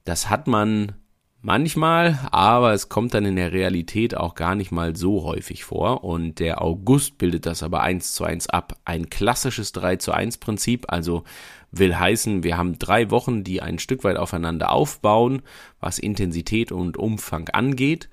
das 0.06 0.30
hat 0.30 0.48
man 0.48 0.94
Manchmal, 1.42 2.20
aber 2.32 2.74
es 2.74 2.90
kommt 2.90 3.14
dann 3.14 3.26
in 3.26 3.36
der 3.36 3.52
Realität 3.52 4.18
auch 4.18 4.34
gar 4.34 4.56
nicht 4.56 4.72
mal 4.72 4.96
so 4.96 5.24
häufig 5.24 5.64
vor 5.64 6.04
und 6.04 6.40
der 6.40 6.64
August 6.64 7.20
bildet 7.20 7.46
das 7.46 7.62
aber 7.62 7.82
eins 7.82 8.14
zu 8.14 8.24
eins 8.24 8.50
ab. 8.50 8.76
Ein 8.86 9.10
klassisches 9.10 9.72
3 9.72 9.98
zu 9.98 10.12
1 10.12 10.40
Prinzip, 10.40 10.86
also 10.92 11.24
will 11.72 11.96
heißen, 11.96 12.42
wir 12.44 12.58
haben 12.58 12.80
drei 12.80 13.12
Wochen, 13.12 13.44
die 13.44 13.62
ein 13.62 13.78
Stück 13.78 14.04
weit 14.04 14.18
aufeinander 14.18 14.72
aufbauen, 14.72 15.44
was 15.80 16.00
Intensität 16.00 16.72
und 16.72 16.98
Umfang 16.98 17.50
angeht 17.50 18.10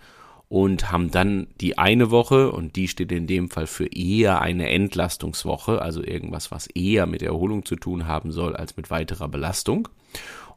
und 0.48 0.92
haben 0.92 1.10
dann 1.10 1.46
die 1.60 1.78
eine 1.78 2.10
Woche 2.10 2.52
und 2.52 2.76
die 2.76 2.88
steht 2.88 3.10
in 3.10 3.26
dem 3.26 3.50
Fall 3.50 3.66
für 3.66 3.86
eher 3.86 4.42
eine 4.42 4.68
Entlastungswoche, 4.68 5.80
also 5.80 6.02
irgendwas, 6.02 6.50
was 6.50 6.66
eher 6.66 7.06
mit 7.06 7.22
Erholung 7.22 7.64
zu 7.64 7.76
tun 7.76 8.06
haben 8.06 8.32
soll 8.32 8.54
als 8.54 8.76
mit 8.76 8.90
weiterer 8.90 9.28
Belastung. 9.28 9.88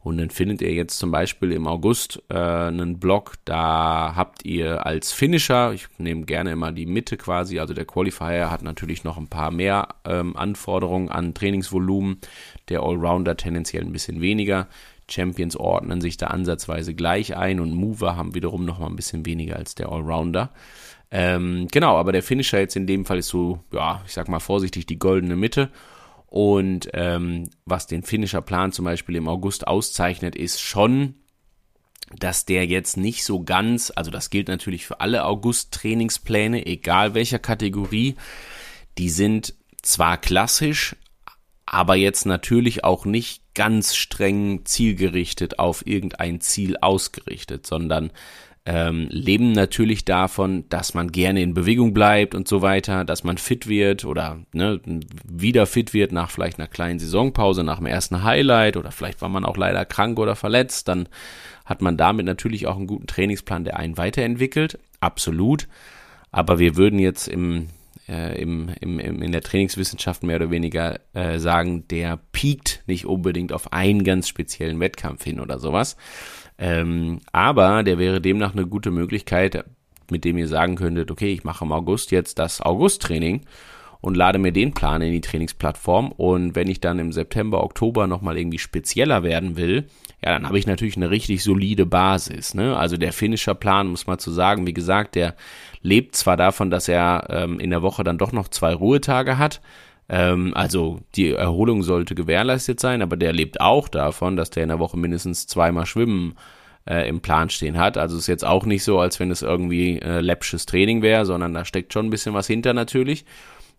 Und 0.02 0.18
dann 0.18 0.30
findet 0.30 0.62
ihr 0.62 0.74
jetzt 0.74 0.98
zum 1.00 1.12
Beispiel 1.12 1.52
im 1.52 1.68
August 1.68 2.24
äh, 2.30 2.36
einen 2.36 3.00
Blog, 3.00 3.34
da 3.46 4.14
habt 4.16 4.46
ihr 4.46 4.86
als 4.86 5.12
Finisher, 5.12 5.74
ich 5.74 5.88
nehme 5.98 6.26
gerne 6.26 6.52
immer 6.52 6.72
die 6.72 6.86
Mitte 6.86 7.18
quasi, 7.18 7.60
also 7.60 7.74
der 7.74 7.86
Qualifier 7.86 8.50
hat 8.50 8.62
natürlich 8.62 9.04
noch 9.04 9.18
ein 9.18 9.28
paar 9.28 9.52
mehr 9.52 9.90
ähm, 10.06 10.38
Anforderungen 10.38 11.10
an 11.10 11.34
Trainingsvolumen, 11.34 12.20
der 12.70 12.84
Allrounder 12.84 13.36
tendenziell 13.36 13.84
ein 13.84 13.92
bisschen 13.92 14.22
weniger. 14.22 14.68
Champions 15.10 15.56
ordnen 15.56 16.02
sich 16.02 16.18
da 16.18 16.28
ansatzweise 16.28 16.94
gleich 16.94 17.36
ein 17.36 17.60
und 17.60 17.74
Mover 17.74 18.16
haben 18.16 18.36
wiederum 18.36 18.66
noch 18.66 18.80
mal 18.80 18.88
ein 18.88 18.96
bisschen 18.96 19.26
weniger 19.26 19.56
als 19.56 19.76
der 19.76 19.90
Allrounder. 19.90 20.52
Ähm, 21.10 21.68
genau, 21.72 21.96
aber 21.96 22.12
der 22.12 22.24
Finisher 22.24 22.60
jetzt 22.60 22.76
in 22.76 22.88
dem 22.88 23.06
Fall 23.06 23.20
ist 23.20 23.30
so, 23.30 23.60
ja, 23.72 24.02
ich 24.06 24.14
sag 24.14 24.28
mal 24.28 24.40
vorsichtig 24.40 24.86
die 24.86 25.00
goldene 25.00 25.38
Mitte. 25.38 25.70
Und 26.28 26.90
ähm, 26.94 27.50
was 27.66 27.88
den 27.88 28.04
Finisher 28.04 28.42
Plan 28.42 28.72
zum 28.72 28.86
Beispiel 28.86 29.16
im 29.16 29.28
August 29.28 29.66
auszeichnet, 29.66 30.36
ist 30.36 30.62
schon, 30.62 31.16
dass 32.16 32.46
der 32.46 32.66
jetzt 32.66 32.98
nicht 32.98 33.24
so 33.24 33.44
ganz, 33.44 33.92
also 33.96 34.12
das 34.12 34.30
gilt 34.30 34.50
natürlich 34.50 34.86
für 34.86 35.00
alle 35.00 35.26
August-Trainingspläne, 35.26 36.66
egal 36.66 37.14
welcher 37.14 37.40
Kategorie, 37.40 38.16
die 38.98 39.10
sind 39.10 39.54
zwar 39.82 40.18
klassisch, 40.18 40.96
aber 41.66 41.96
jetzt 41.96 42.26
natürlich 42.26 42.84
auch 42.84 43.06
nicht 43.06 43.42
ganz 43.54 43.96
streng 43.96 44.66
zielgerichtet 44.66 45.60
auf 45.60 45.86
irgendein 45.86 46.40
Ziel 46.40 46.78
ausgerichtet, 46.78 47.68
sondern 47.68 48.12
ähm, 48.70 49.08
leben 49.10 49.54
natürlich 49.54 50.04
davon, 50.04 50.66
dass 50.68 50.94
man 50.94 51.14
gerne 51.14 51.42
in 51.42 51.54
Bewegung 51.54 51.94
bleibt 51.94 52.36
und 52.36 52.50
so 52.50 52.62
weiter, 52.62 53.06
dass 53.06 53.24
man 53.24 53.38
fit 53.38 53.68
wird 53.68 54.04
oder 54.04 54.40
ne, 54.52 54.82
wieder 55.24 55.66
fit 55.66 55.94
wird 55.94 56.12
nach 56.12 56.30
vielleicht 56.30 56.60
einer 56.60 56.68
kleinen 56.68 57.00
Saisonpause, 57.00 57.64
nach 57.64 57.78
dem 57.78 57.86
ersten 57.86 58.24
Highlight 58.24 58.76
oder 58.76 58.92
vielleicht 58.92 59.22
war 59.22 59.30
man 59.30 59.46
auch 59.46 59.56
leider 59.56 59.86
krank 59.86 60.20
oder 60.20 60.36
verletzt, 60.36 60.90
dann 60.90 61.08
hat 61.64 61.82
man 61.82 61.96
damit 61.96 62.26
natürlich 62.26 62.68
auch 62.68 62.76
einen 62.76 62.88
guten 62.88 63.08
Trainingsplan, 63.08 63.64
der 63.64 63.78
einen 63.78 63.98
weiterentwickelt, 63.98 64.80
absolut. 65.00 65.70
Aber 66.34 66.60
wir 66.60 66.76
würden 66.76 67.00
jetzt 67.00 67.30
im, 67.30 67.70
äh, 68.10 68.42
im, 68.42 68.70
im, 68.82 69.00
im, 69.00 69.22
in 69.22 69.32
der 69.32 69.44
Trainingswissenschaft 69.44 70.24
mehr 70.24 70.36
oder 70.36 70.52
weniger 70.52 71.00
äh, 71.14 71.40
sagen, 71.40 71.88
der 71.88 72.20
piekt 72.34 72.84
nicht 72.86 73.06
unbedingt 73.06 73.54
auf 73.54 73.72
einen 73.72 74.04
ganz 74.04 74.28
speziellen 74.28 74.82
Wettkampf 74.82 75.24
hin 75.24 75.40
oder 75.40 75.58
sowas, 75.58 75.96
ähm, 76.58 77.20
aber 77.32 77.84
der 77.84 77.98
wäre 78.00 78.22
demnach 78.22 78.54
eine 78.54 78.66
gute 78.66 78.92
Möglichkeit, 78.92 79.66
mit 80.10 80.24
dem 80.26 80.38
ihr 80.38 80.48
sagen 80.48 80.76
könntet, 80.76 81.12
okay, 81.12 81.34
ich 81.34 81.44
mache 81.44 81.66
im 81.66 81.72
August 81.72 82.12
jetzt 82.12 82.40
das 82.40 82.62
August-Training 82.62 83.42
und 84.02 84.16
lade 84.16 84.40
mir 84.40 84.52
den 84.52 84.74
Plan 84.74 85.02
in 85.02 85.12
die 85.12 85.22
Trainingsplattform. 85.22 86.12
Und 86.12 86.56
wenn 86.56 86.70
ich 86.70 86.80
dann 86.80 87.00
im 87.00 87.12
September, 87.12 87.64
Oktober 87.64 88.08
nochmal 88.08 88.38
irgendwie 88.38 88.60
spezieller 88.60 89.24
werden 89.24 89.58
will, 89.58 89.88
ja, 90.24 90.32
dann 90.32 90.48
habe 90.48 90.58
ich 90.58 90.66
natürlich 90.66 90.98
eine 90.98 91.12
richtig 91.12 91.44
solide 91.44 91.86
Basis. 91.86 92.54
Ne? 92.54 92.76
Also 92.76 92.98
der 92.98 93.14
Finisher-Plan, 93.14 93.88
muss 93.88 94.08
man 94.08 94.18
zu 94.18 94.32
sagen, 94.32 94.66
wie 94.66 94.74
gesagt, 94.74 95.16
der 95.16 95.36
lebt 95.82 96.16
zwar 96.16 96.38
davon, 96.38 96.72
dass 96.72 96.88
er 96.88 97.28
ähm, 97.30 97.60
in 97.60 97.70
der 97.70 97.82
Woche 97.82 98.04
dann 98.04 98.18
doch 98.18 98.32
noch 98.32 98.48
zwei 98.48 98.74
Ruhetage 98.74 99.38
hat, 99.38 99.62
ähm, 100.10 100.54
also 100.56 101.02
die 101.16 101.32
Erholung 101.32 101.84
sollte 101.84 102.16
gewährleistet 102.16 102.80
sein, 102.80 103.02
aber 103.02 103.18
der 103.18 103.34
lebt 103.34 103.60
auch 103.60 103.88
davon, 103.88 104.38
dass 104.38 104.50
der 104.50 104.64
in 104.64 104.70
der 104.70 104.80
Woche 104.80 104.98
mindestens 104.98 105.48
zweimal 105.48 105.86
Schwimmen 105.86 106.36
äh, 106.88 107.08
im 107.08 107.22
Plan 107.22 107.50
stehen 107.50 107.78
hat. 107.78 107.98
Also 107.98 108.18
ist 108.18 108.28
jetzt 108.28 108.46
auch 108.46 108.66
nicht 108.66 108.84
so, 108.84 109.00
als 109.00 109.20
wenn 109.20 109.32
es 109.32 109.42
irgendwie 109.42 110.00
äh, 110.00 110.22
läppsches 110.22 110.66
Training 110.66 111.02
wäre, 111.02 111.26
sondern 111.26 111.54
da 111.54 111.66
steckt 111.66 111.94
schon 111.94 112.08
ein 112.08 112.12
bisschen 112.12 112.34
was 112.34 112.48
hinter 112.48 112.74
natürlich. 112.74 113.26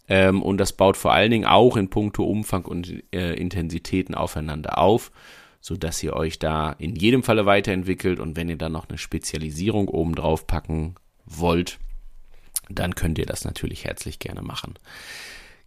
Ähm, 0.08 0.42
und 0.42 0.58
das 0.58 0.72
baut 0.72 0.96
vor 0.96 1.12
allen 1.12 1.30
Dingen 1.30 1.46
auch 1.46 1.76
in 1.76 1.90
puncto 1.90 2.24
Umfang 2.24 2.64
und 2.64 3.02
äh, 3.12 3.34
Intensitäten 3.34 4.14
aufeinander 4.14 4.78
auf, 4.78 5.10
so 5.60 5.76
dass 5.76 6.02
ihr 6.02 6.14
euch 6.14 6.38
da 6.38 6.72
in 6.72 6.94
jedem 6.94 7.22
Falle 7.22 7.46
weiterentwickelt 7.46 8.20
und 8.20 8.36
wenn 8.36 8.48
ihr 8.48 8.56
dann 8.56 8.72
noch 8.72 8.88
eine 8.88 8.98
Spezialisierung 8.98 9.88
oben 9.88 10.14
drauf 10.14 10.46
packen 10.46 10.94
wollt, 11.26 11.78
dann 12.70 12.94
könnt 12.94 13.18
ihr 13.18 13.26
das 13.26 13.44
natürlich 13.44 13.84
herzlich 13.84 14.18
gerne 14.18 14.42
machen. 14.42 14.74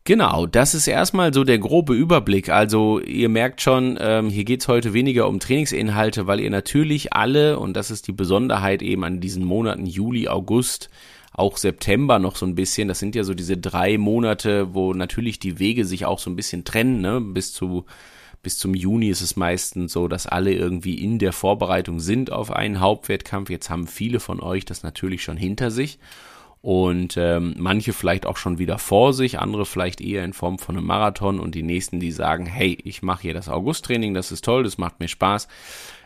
Genau, 0.04 0.48
das 0.48 0.74
ist 0.74 0.88
erstmal 0.88 1.32
so 1.32 1.44
der 1.44 1.60
grobe 1.60 1.94
Überblick. 1.94 2.50
Also 2.50 3.00
ihr 3.00 3.30
merkt 3.30 3.62
schon, 3.62 4.00
ähm, 4.02 4.30
hier 4.30 4.46
geht's 4.46 4.68
heute 4.68 4.94
weniger 4.94 5.28
um 5.28 5.40
Trainingsinhalte, 5.40 6.26
weil 6.26 6.40
ihr 6.40 6.50
natürlich 6.50 7.14
alle, 7.14 7.60
und 7.60 7.78
das 7.78 7.92
ist 7.92 8.08
die 8.08 8.12
Besonderheit 8.12 8.82
eben 8.82 9.04
an 9.04 9.20
diesen 9.20 9.46
Monaten 9.46 9.86
Juli, 9.86 10.28
August, 10.28 10.90
auch 11.34 11.58
September 11.58 12.18
noch 12.18 12.36
so 12.36 12.48
ein 12.48 12.56
bisschen, 12.56 12.88
das 12.88 12.98
sind 12.98 13.14
ja 13.14 13.24
so 13.24 13.36
diese 13.36 13.58
drei 13.58 14.00
Monate, 14.00 14.74
wo 14.74 14.94
natürlich 14.94 15.38
die 15.38 15.60
Wege 15.60 15.86
sich 15.86 16.06
auch 16.06 16.18
so 16.18 16.32
ein 16.32 16.36
bisschen 16.36 16.64
trennen, 16.64 17.02
ne? 17.02 17.22
bis 17.22 17.54
zu 17.54 17.86
bis 18.44 18.58
zum 18.58 18.74
Juni 18.74 19.10
ist 19.10 19.22
es 19.22 19.36
meistens 19.36 19.94
so, 19.94 20.08
dass 20.08 20.26
alle 20.26 20.52
irgendwie 20.52 20.96
in 20.96 21.20
der 21.20 21.32
Vorbereitung 21.32 22.00
sind 22.00 22.32
auf 22.32 22.50
einen 22.50 22.80
Hauptwettkampf. 22.80 23.52
Jetzt 23.52 23.70
haben 23.70 23.86
viele 23.86 24.20
von 24.20 24.40
euch 24.40 24.66
das 24.66 24.82
natürlich 24.82 25.22
schon 25.22 25.38
hinter 25.38 25.70
sich 25.70 26.00
und 26.62 27.18
ähm, 27.18 27.56
manche 27.58 27.92
vielleicht 27.92 28.26
auch 28.28 28.38
schon 28.38 28.60
wieder 28.60 28.78
vor 28.78 29.14
sich, 29.14 29.40
andere 29.40 29.66
vielleicht 29.66 30.00
eher 30.00 30.24
in 30.24 30.34
Form 30.34 30.60
von 30.60 30.78
einem 30.78 30.86
Marathon 30.86 31.40
und 31.40 31.56
die 31.56 31.64
nächsten, 31.64 32.00
die 32.00 32.12
sagen, 32.12 32.46
hey, 32.46 32.78
ich 32.84 33.02
mache 33.02 33.24
hier 33.24 33.34
das 33.34 33.50
Augusttraining, 33.50 34.14
das 34.14 34.32
ist 34.32 34.46
toll, 34.46 34.64
das 34.64 34.78
macht 34.78 35.00
mir 35.00 35.08
Spaß, 35.08 35.48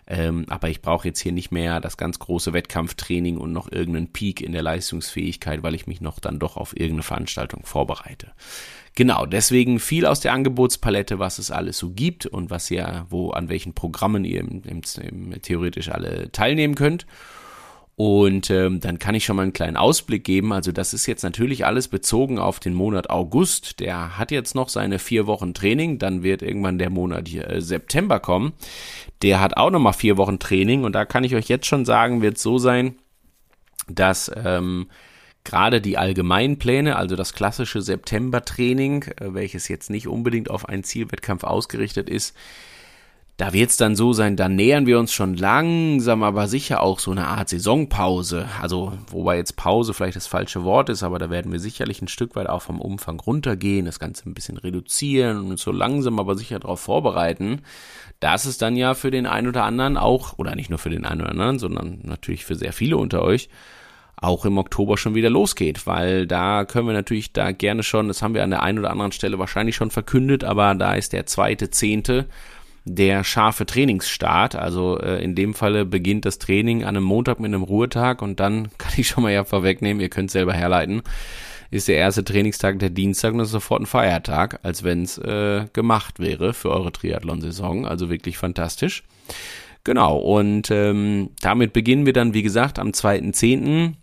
ähm, 0.07 0.45
aber 0.47 0.69
ich 0.69 0.81
brauche 0.81 1.09
jetzt 1.09 1.19
hier 1.19 1.33
nicht 1.33 1.51
mehr 1.51 1.81
das 1.81 1.97
ganz 1.97 2.19
große 2.19 2.53
Wettkampftraining 2.53 3.37
und 3.37 3.51
noch 3.51 3.69
irgendeinen 3.69 4.13
Peak 4.13 4.39
in 4.39 4.53
der 4.53 4.61
Leistungsfähigkeit, 4.61 5.61
weil 5.61 5.75
ich 5.75 5.87
mich 5.87 5.99
noch 5.99 6.19
dann 6.19 6.39
doch 6.39 6.55
auf 6.55 6.71
irgendeine 6.73 7.03
Veranstaltung 7.03 7.65
vorbereite. 7.65 8.31
Genau, 8.95 9.25
deswegen 9.25 9.79
viel 9.79 10.05
aus 10.05 10.21
der 10.21 10.31
Angebotspalette, 10.31 11.19
was 11.19 11.37
es 11.37 11.51
alles 11.51 11.77
so 11.77 11.89
gibt 11.89 12.27
und 12.27 12.49
was 12.49 12.71
ihr, 12.71 13.05
wo, 13.09 13.31
an 13.31 13.49
welchen 13.49 13.73
Programmen 13.73 14.23
ihr 14.23 14.39
im, 14.39 14.61
im, 14.63 14.81
im 15.01 15.41
theoretisch 15.41 15.89
alle 15.89 16.31
teilnehmen 16.31 16.75
könnt. 16.75 17.05
Und 17.97 18.49
ähm, 18.49 18.81
dann 18.81 18.99
kann 18.99 19.15
ich 19.15 19.23
schon 19.23 19.37
mal 19.37 19.43
einen 19.43 19.53
kleinen 19.53 19.77
Ausblick 19.77 20.25
geben. 20.25 20.51
Also 20.51 20.73
das 20.73 20.93
ist 20.93 21.05
jetzt 21.05 21.23
natürlich 21.23 21.65
alles 21.65 21.87
bezogen 21.87 22.39
auf 22.39 22.59
den 22.59 22.73
Monat 22.73 23.09
August. 23.09 23.79
Der 23.79 24.17
hat 24.17 24.31
jetzt 24.31 24.53
noch 24.53 24.67
seine 24.67 24.99
vier 24.99 25.27
Wochen 25.27 25.53
Training. 25.53 25.97
Dann 25.97 26.21
wird 26.21 26.41
irgendwann 26.41 26.77
der 26.77 26.89
Monat 26.89 27.33
äh, 27.33 27.61
September 27.61 28.19
kommen. 28.19 28.51
Der 29.21 29.39
hat 29.39 29.55
auch 29.55 29.71
noch 29.71 29.79
mal 29.79 29.93
vier 29.93 30.17
Wochen 30.17 30.39
Training. 30.39 30.83
Und 30.83 30.93
da 30.93 31.05
kann 31.05 31.23
ich 31.23 31.35
euch 31.35 31.47
jetzt 31.47 31.67
schon 31.67 31.85
sagen, 31.85 32.21
wird 32.21 32.37
so 32.37 32.57
sein, 32.57 32.95
dass 33.87 34.29
ähm, 34.35 34.87
gerade 35.45 35.79
die 35.79 35.97
Allgemeinpläne, 35.97 36.97
also 36.97 37.15
das 37.15 37.33
klassische 37.33 37.81
September-Training, 37.81 39.03
äh, 39.03 39.33
welches 39.33 39.69
jetzt 39.69 39.89
nicht 39.89 40.09
unbedingt 40.09 40.49
auf 40.49 40.67
einen 40.67 40.83
Zielwettkampf 40.83 41.45
ausgerichtet 41.45 42.09
ist, 42.09 42.35
da 43.37 43.51
wird 43.51 43.69
es 43.69 43.75
dann 43.77 43.97
so 43.97 44.13
sein, 44.13 44.37
da 44.37 44.47
nähern 44.47 44.85
wir 44.85 44.97
uns 44.97 45.11
schon 45.11 45.35
langsam, 45.35 46.23
aber 46.23 46.47
sicher 46.47 46.81
auch 46.81 46.99
so 46.99 47.11
eine 47.11 47.27
Art 47.27 47.49
Saisonpause. 47.49 48.47
Also, 48.61 48.93
wobei 49.09 49.35
jetzt 49.35 49.57
Pause 49.57 49.93
vielleicht 49.93 50.15
das 50.15 50.27
falsche 50.27 50.63
Wort 50.63 50.87
ist, 50.87 51.03
aber 51.03 51.19
da 51.19 51.29
werden 51.29 51.51
wir 51.51 51.59
sicherlich 51.59 52.01
ein 52.01 52.07
Stück 52.07 52.37
weit 52.37 52.47
auch 52.47 52.61
vom 52.61 52.79
Umfang 52.79 53.19
runtergehen, 53.19 53.85
das 53.85 53.99
Ganze 53.99 54.29
ein 54.29 54.33
bisschen 54.33 54.57
reduzieren 54.57 55.37
und 55.37 55.51
uns 55.51 55.61
so 55.61 55.73
langsam, 55.73 56.17
aber 56.17 56.37
sicher 56.37 56.59
darauf 56.59 56.79
vorbereiten, 56.79 57.61
dass 58.21 58.45
es 58.45 58.57
dann 58.57 58.77
ja 58.77 58.93
für 58.93 59.11
den 59.11 59.25
einen 59.25 59.49
oder 59.49 59.65
anderen 59.65 59.97
auch, 59.97 60.39
oder 60.39 60.55
nicht 60.55 60.69
nur 60.69 60.79
für 60.79 60.89
den 60.89 61.05
einen 61.05 61.21
oder 61.21 61.31
anderen, 61.31 61.59
sondern 61.59 61.99
natürlich 62.03 62.45
für 62.45 62.55
sehr 62.55 62.71
viele 62.71 62.95
unter 62.95 63.21
euch, 63.21 63.49
auch 64.15 64.45
im 64.45 64.57
Oktober 64.57 64.97
schon 64.97 65.13
wieder 65.13 65.29
losgeht, 65.29 65.85
weil 65.85 66.25
da 66.25 66.63
können 66.63 66.87
wir 66.87 66.93
natürlich 66.93 67.33
da 67.33 67.51
gerne 67.51 67.83
schon, 67.83 68.07
das 68.07 68.21
haben 68.21 68.33
wir 68.33 68.45
an 68.45 68.49
der 68.49 68.63
einen 68.63 68.79
oder 68.79 68.91
anderen 68.91 69.11
Stelle 69.11 69.39
wahrscheinlich 69.39 69.75
schon 69.75 69.91
verkündet, 69.91 70.45
aber 70.45 70.73
da 70.75 70.93
ist 70.93 71.11
der 71.11 71.25
zweite 71.25 71.69
Zehnte 71.69 72.27
der 72.85 73.23
scharfe 73.23 73.65
Trainingsstart. 73.65 74.55
Also 74.55 74.99
äh, 74.99 75.21
in 75.23 75.35
dem 75.35 75.53
Falle 75.53 75.85
beginnt 75.85 76.25
das 76.25 76.37
Training 76.37 76.83
an 76.83 76.95
einem 76.95 77.03
Montag 77.03 77.39
mit 77.39 77.49
einem 77.49 77.63
Ruhetag 77.63 78.21
und 78.21 78.39
dann 78.39 78.69
kann 78.77 78.93
ich 78.95 79.07
schon 79.07 79.23
mal 79.23 79.33
ja 79.33 79.43
vorwegnehmen, 79.43 80.01
ihr 80.01 80.09
könnt 80.09 80.31
selber 80.31 80.53
herleiten, 80.53 81.01
ist 81.71 81.87
der 81.87 81.97
erste 81.97 82.23
Trainingstag 82.23 82.79
der 82.79 82.91
Dienstag 82.91 83.33
und 83.33 83.39
das 83.39 83.47
ist 83.47 83.53
sofort 83.53 83.81
ein 83.81 83.87
Feiertag, 83.87 84.59
als 84.63 84.83
wenn 84.83 85.01
es 85.01 85.17
äh, 85.17 85.65
gemacht 85.73 86.19
wäre 86.19 86.53
für 86.53 86.69
eure 86.69 86.91
Triathlon-Saison. 86.91 87.85
Also 87.85 88.09
wirklich 88.09 88.37
fantastisch. 88.37 89.03
Genau, 89.83 90.17
und 90.17 90.71
ähm, 90.71 91.31
damit 91.41 91.73
beginnen 91.73 92.05
wir 92.05 92.13
dann, 92.13 92.33
wie 92.33 92.43
gesagt, 92.43 92.79
am 92.79 92.89
2.10. 92.89 93.93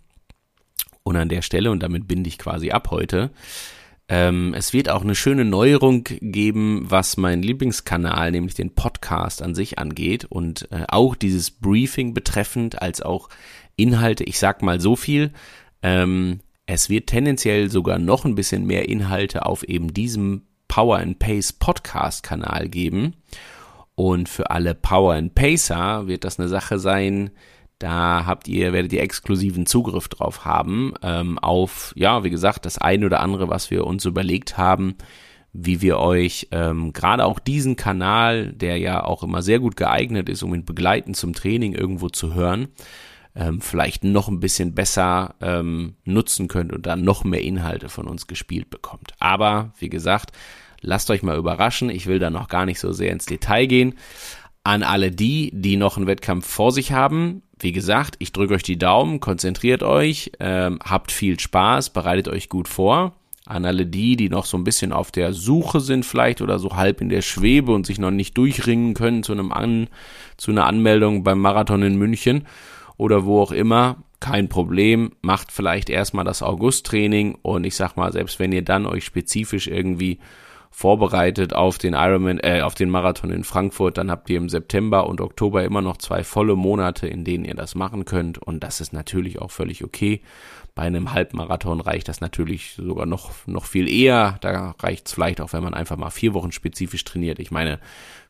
Und 1.05 1.17
an 1.17 1.27
der 1.27 1.41
Stelle, 1.41 1.71
und 1.71 1.83
damit 1.83 2.07
binde 2.07 2.29
ich 2.29 2.37
quasi 2.37 2.71
ab 2.71 2.89
heute, 2.89 3.31
ähm, 4.15 4.53
es 4.53 4.73
wird 4.73 4.89
auch 4.89 5.01
eine 5.01 5.15
schöne 5.15 5.43
Neuerung 5.43 6.03
geben, 6.03 6.85
was 6.85 7.17
meinen 7.17 7.41
Lieblingskanal, 7.41 8.29
nämlich 8.29 8.53
den 8.53 8.75
Podcast 8.75 9.41
an 9.41 9.55
sich 9.55 9.79
angeht 9.79 10.25
und 10.25 10.71
äh, 10.71 10.83
auch 10.87 11.15
dieses 11.15 11.49
Briefing 11.49 12.13
betreffend, 12.13 12.79
als 12.79 13.01
auch 13.01 13.29
Inhalte. 13.75 14.23
Ich 14.23 14.37
sag 14.37 14.61
mal 14.61 14.79
so 14.79 14.95
viel. 14.95 15.31
Ähm, 15.81 16.41
es 16.67 16.91
wird 16.91 17.07
tendenziell 17.07 17.71
sogar 17.71 17.97
noch 17.97 18.23
ein 18.23 18.35
bisschen 18.35 18.67
mehr 18.67 18.87
Inhalte 18.87 19.47
auf 19.47 19.63
eben 19.63 19.95
diesem 19.95 20.43
Power 20.67 20.99
and 20.99 21.17
Pace 21.17 21.51
Podcast 21.51 22.21
Kanal 22.21 22.69
geben. 22.69 23.15
Und 23.95 24.29
für 24.29 24.51
alle 24.51 24.75
Power 24.75 25.15
and 25.15 25.33
Pacer 25.33 26.05
wird 26.05 26.23
das 26.23 26.39
eine 26.39 26.49
Sache 26.49 26.77
sein, 26.77 27.31
da 27.83 28.25
habt 28.25 28.47
ihr, 28.47 28.71
werdet 28.71 28.93
ihr 28.93 29.01
exklusiven 29.01 29.65
Zugriff 29.65 30.07
drauf 30.07 30.45
haben, 30.45 30.93
ähm, 31.01 31.37
auf, 31.37 31.91
ja, 31.97 32.23
wie 32.23 32.29
gesagt, 32.29 32.65
das 32.65 32.77
eine 32.77 33.05
oder 33.05 33.19
andere, 33.19 33.49
was 33.49 33.71
wir 33.71 33.85
uns 33.85 34.05
überlegt 34.05 34.57
haben, 34.57 34.95
wie 35.51 35.81
wir 35.81 35.99
euch 35.99 36.47
ähm, 36.51 36.93
gerade 36.93 37.25
auch 37.25 37.39
diesen 37.39 37.75
Kanal, 37.75 38.53
der 38.53 38.77
ja 38.77 39.03
auch 39.03 39.21
immer 39.21 39.41
sehr 39.41 39.59
gut 39.59 39.75
geeignet 39.75 40.29
ist, 40.29 40.43
um 40.43 40.55
ihn 40.55 40.63
begleiten 40.63 41.13
zum 41.13 41.33
Training 41.33 41.73
irgendwo 41.73 42.07
zu 42.07 42.33
hören, 42.33 42.69
ähm, 43.35 43.59
vielleicht 43.59 44.05
noch 44.05 44.29
ein 44.29 44.39
bisschen 44.39 44.73
besser 44.73 45.35
ähm, 45.41 45.97
nutzen 46.05 46.47
könnt 46.47 46.71
und 46.71 46.85
dann 46.85 47.03
noch 47.03 47.25
mehr 47.25 47.41
Inhalte 47.41 47.89
von 47.89 48.07
uns 48.07 48.27
gespielt 48.27 48.69
bekommt. 48.69 49.11
Aber 49.19 49.73
wie 49.77 49.89
gesagt, 49.89 50.31
lasst 50.79 51.11
euch 51.11 51.21
mal 51.21 51.37
überraschen. 51.37 51.89
Ich 51.89 52.07
will 52.07 52.19
da 52.19 52.29
noch 52.29 52.47
gar 52.47 52.65
nicht 52.65 52.79
so 52.79 52.93
sehr 52.93 53.11
ins 53.11 53.25
Detail 53.25 53.65
gehen. 53.65 53.95
An 54.63 54.83
alle 54.83 55.11
die, 55.11 55.51
die 55.53 55.75
noch 55.75 55.97
einen 55.97 56.07
Wettkampf 56.07 56.47
vor 56.47 56.71
sich 56.71 56.93
haben, 56.93 57.41
wie 57.63 57.71
gesagt, 57.71 58.15
ich 58.19 58.31
drücke 58.33 58.53
euch 58.53 58.63
die 58.63 58.77
Daumen, 58.77 59.19
konzentriert 59.19 59.83
euch, 59.83 60.31
ähm, 60.39 60.79
habt 60.83 61.11
viel 61.11 61.39
Spaß, 61.39 61.91
bereitet 61.91 62.27
euch 62.27 62.49
gut 62.49 62.67
vor. 62.67 63.13
An 63.45 63.65
alle 63.65 63.85
die, 63.85 64.15
die 64.15 64.29
noch 64.29 64.45
so 64.45 64.55
ein 64.55 64.63
bisschen 64.63 64.93
auf 64.93 65.11
der 65.11 65.33
Suche 65.33 65.81
sind 65.81 66.05
vielleicht 66.05 66.41
oder 66.41 66.59
so 66.59 66.75
halb 66.77 67.01
in 67.01 67.09
der 67.09 67.21
Schwebe 67.21 67.73
und 67.73 67.85
sich 67.85 67.99
noch 67.99 68.11
nicht 68.11 68.37
durchringen 68.37 68.93
können 68.93 69.23
zu 69.23 69.33
einem 69.33 69.51
An 69.51 69.87
zu 70.37 70.51
einer 70.51 70.65
Anmeldung 70.65 71.23
beim 71.23 71.39
Marathon 71.39 71.83
in 71.83 71.97
München 71.97 72.45
oder 72.95 73.25
wo 73.25 73.41
auch 73.41 73.51
immer, 73.51 73.97
kein 74.19 74.47
Problem, 74.47 75.11
macht 75.21 75.51
vielleicht 75.51 75.89
erstmal 75.89 76.23
das 76.23 76.41
August-Training 76.41 77.37
und 77.41 77.65
ich 77.65 77.75
sag 77.75 77.97
mal, 77.97 78.13
selbst 78.13 78.39
wenn 78.39 78.53
ihr 78.53 78.61
dann 78.61 78.85
euch 78.85 79.03
spezifisch 79.03 79.67
irgendwie 79.67 80.19
vorbereitet 80.73 81.53
auf 81.53 81.77
den 81.77 81.93
Ironman, 81.93 82.39
äh, 82.39 82.61
auf 82.61 82.73
den 82.73 82.89
Marathon 82.89 83.29
in 83.29 83.43
Frankfurt. 83.43 83.99
Dann 83.99 84.09
habt 84.09 84.27
ihr 84.31 84.37
im 84.37 84.49
September 84.49 85.07
und 85.07 85.21
Oktober 85.21 85.63
immer 85.63 85.81
noch 85.81 85.97
zwei 85.97 86.23
volle 86.23 86.55
Monate, 86.55 87.07
in 87.07 87.23
denen 87.23 87.45
ihr 87.45 87.53
das 87.53 87.75
machen 87.75 88.05
könnt. 88.05 88.39
Und 88.39 88.63
das 88.63 88.81
ist 88.81 88.91
natürlich 88.91 89.39
auch 89.39 89.51
völlig 89.51 89.83
okay. 89.83 90.21
Bei 90.73 90.81
einem 90.81 91.13
Halbmarathon 91.13 91.79
reicht 91.79 92.07
das 92.07 92.21
natürlich 92.21 92.73
sogar 92.73 93.05
noch, 93.05 93.31
noch 93.45 93.65
viel 93.65 93.87
eher. 93.87 94.37
Da 94.41 94.73
reicht 94.79 95.05
es 95.05 95.13
vielleicht 95.13 95.41
auch, 95.41 95.53
wenn 95.53 95.61
man 95.61 95.75
einfach 95.75 95.95
mal 95.95 96.09
vier 96.09 96.33
Wochen 96.33 96.51
spezifisch 96.51 97.03
trainiert. 97.03 97.37
Ich 97.37 97.51
meine, 97.51 97.79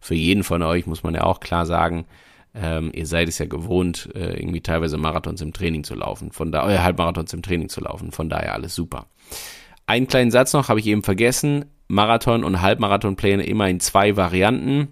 für 0.02 0.16
jeden 0.16 0.44
von 0.44 0.62
euch 0.64 0.86
muss 0.86 1.02
man 1.02 1.16
ja 1.16 1.24
auch 1.24 1.40
klar 1.40 1.66
sagen, 1.66 2.06
ähm, 2.54 2.92
ihr 2.94 3.08
seid 3.08 3.30
es 3.30 3.38
ja 3.38 3.46
gewohnt, 3.46 4.10
äh, 4.16 4.38
irgendwie 4.38 4.60
teilweise 4.60 4.98
Marathons 4.98 5.40
im 5.40 5.54
Training 5.54 5.86
zu 5.86 5.96
laufen, 5.96 6.34
von 6.34 6.52
da, 6.52 6.70
äh, 6.70 6.80
Halbmarathons 6.80 7.34
im 7.34 7.42
Training 7.42 7.70
zu 7.70 7.80
laufen, 7.80 8.12
von 8.12 8.28
daher 8.30 8.54
alles 8.54 8.76
super. 8.76 9.08
Einen 9.86 10.08
kleinen 10.08 10.32
Satz 10.32 10.54
noch, 10.54 10.70
habe 10.70 10.80
ich 10.80 10.88
eben 10.88 11.04
vergessen. 11.04 11.66
Marathon- 11.88 12.44
und 12.44 12.62
Halbmarathonpläne 12.62 13.46
immer 13.46 13.68
in 13.70 13.80
zwei 13.80 14.16
Varianten. 14.16 14.88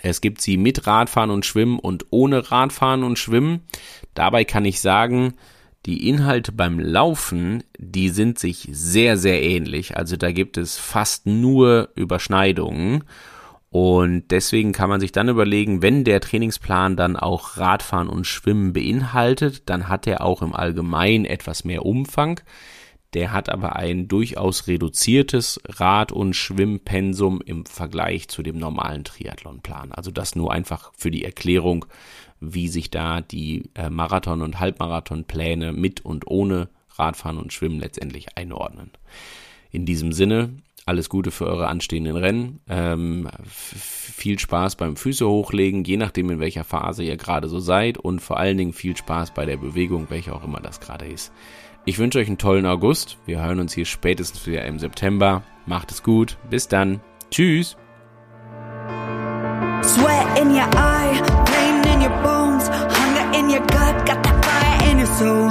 Es 0.00 0.20
gibt 0.20 0.40
sie 0.40 0.56
mit 0.56 0.86
Radfahren 0.86 1.30
und 1.30 1.44
Schwimmen 1.44 1.78
und 1.78 2.06
ohne 2.10 2.50
Radfahren 2.50 3.02
und 3.02 3.18
Schwimmen. 3.18 3.62
Dabei 4.14 4.44
kann 4.44 4.64
ich 4.64 4.80
sagen, 4.80 5.34
die 5.86 6.08
Inhalte 6.08 6.52
beim 6.52 6.78
Laufen, 6.78 7.62
die 7.78 8.08
sind 8.10 8.38
sich 8.38 8.68
sehr, 8.70 9.16
sehr 9.16 9.42
ähnlich. 9.42 9.96
Also 9.96 10.16
da 10.16 10.32
gibt 10.32 10.56
es 10.56 10.76
fast 10.76 11.26
nur 11.26 11.90
Überschneidungen. 11.94 13.04
Und 13.70 14.30
deswegen 14.30 14.72
kann 14.72 14.88
man 14.88 15.00
sich 15.00 15.12
dann 15.12 15.28
überlegen, 15.28 15.82
wenn 15.82 16.04
der 16.04 16.20
Trainingsplan 16.20 16.96
dann 16.96 17.16
auch 17.16 17.58
Radfahren 17.58 18.08
und 18.08 18.26
Schwimmen 18.26 18.72
beinhaltet, 18.72 19.68
dann 19.68 19.88
hat 19.88 20.06
er 20.06 20.22
auch 20.22 20.42
im 20.42 20.54
Allgemeinen 20.54 21.26
etwas 21.26 21.64
mehr 21.64 21.84
Umfang. 21.84 22.40
Der 23.14 23.32
hat 23.32 23.48
aber 23.48 23.76
ein 23.76 24.06
durchaus 24.06 24.66
reduziertes 24.66 25.60
Rad- 25.66 26.12
und 26.12 26.34
Schwimmpensum 26.34 27.40
im 27.40 27.64
Vergleich 27.64 28.28
zu 28.28 28.42
dem 28.42 28.58
normalen 28.58 29.04
Triathlonplan. 29.04 29.92
Also 29.92 30.10
das 30.10 30.36
nur 30.36 30.52
einfach 30.52 30.92
für 30.96 31.10
die 31.10 31.24
Erklärung, 31.24 31.86
wie 32.40 32.68
sich 32.68 32.90
da 32.90 33.20
die 33.20 33.70
äh, 33.74 33.88
Marathon- 33.88 34.42
und 34.42 34.60
Halbmarathonpläne 34.60 35.72
mit 35.72 36.04
und 36.04 36.26
ohne 36.26 36.68
Radfahren 36.96 37.38
und 37.38 37.52
Schwimmen 37.52 37.80
letztendlich 37.80 38.36
einordnen. 38.36 38.90
In 39.70 39.86
diesem 39.86 40.12
Sinne, 40.12 40.50
alles 40.88 41.10
Gute 41.10 41.30
für 41.30 41.46
eure 41.46 41.68
anstehenden 41.68 42.16
Rennen. 42.16 42.60
Ähm, 42.68 43.28
viel 43.46 44.38
Spaß 44.38 44.76
beim 44.76 44.96
Füße 44.96 45.28
hochlegen, 45.28 45.84
je 45.84 45.98
nachdem 45.98 46.30
in 46.30 46.40
welcher 46.40 46.64
Phase 46.64 47.04
ihr 47.04 47.16
gerade 47.16 47.48
so 47.48 47.60
seid 47.60 47.98
und 47.98 48.20
vor 48.20 48.38
allen 48.38 48.56
Dingen 48.56 48.72
viel 48.72 48.96
Spaß 48.96 49.34
bei 49.34 49.44
der 49.44 49.58
Bewegung, 49.58 50.06
welche 50.08 50.34
auch 50.34 50.44
immer 50.44 50.60
das 50.60 50.80
gerade 50.80 51.06
ist. 51.06 51.30
Ich 51.88 51.98
wünsche 51.98 52.18
euch 52.18 52.26
einen 52.26 52.36
tollen 52.36 52.66
August. 52.66 53.16
Wir 53.24 53.42
hören 53.42 53.60
uns 53.60 53.72
hier 53.72 53.86
spätestens 53.86 54.46
wieder 54.46 54.62
im 54.66 54.78
September. 54.78 55.42
Macht 55.64 55.90
es 55.90 56.02
gut. 56.02 56.36
Bis 56.50 56.68
dann. 56.68 57.00
Tschüss. 57.30 57.78
Sweat 59.82 60.38
in 60.38 60.50
your 60.50 60.68
eye, 60.76 61.18
pain 61.46 61.82
in 61.90 62.02
your 62.02 62.14
bones, 62.22 62.68
hunger 62.68 63.38
in 63.38 63.48
your 63.48 63.60
gut, 63.60 64.04
got 64.04 64.22
that 64.22 64.44
fire 64.44 64.90
in 64.90 64.98
your 64.98 65.06
soul, 65.06 65.48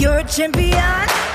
You're 0.00 0.18
a 0.18 0.24
champion. 0.24 1.31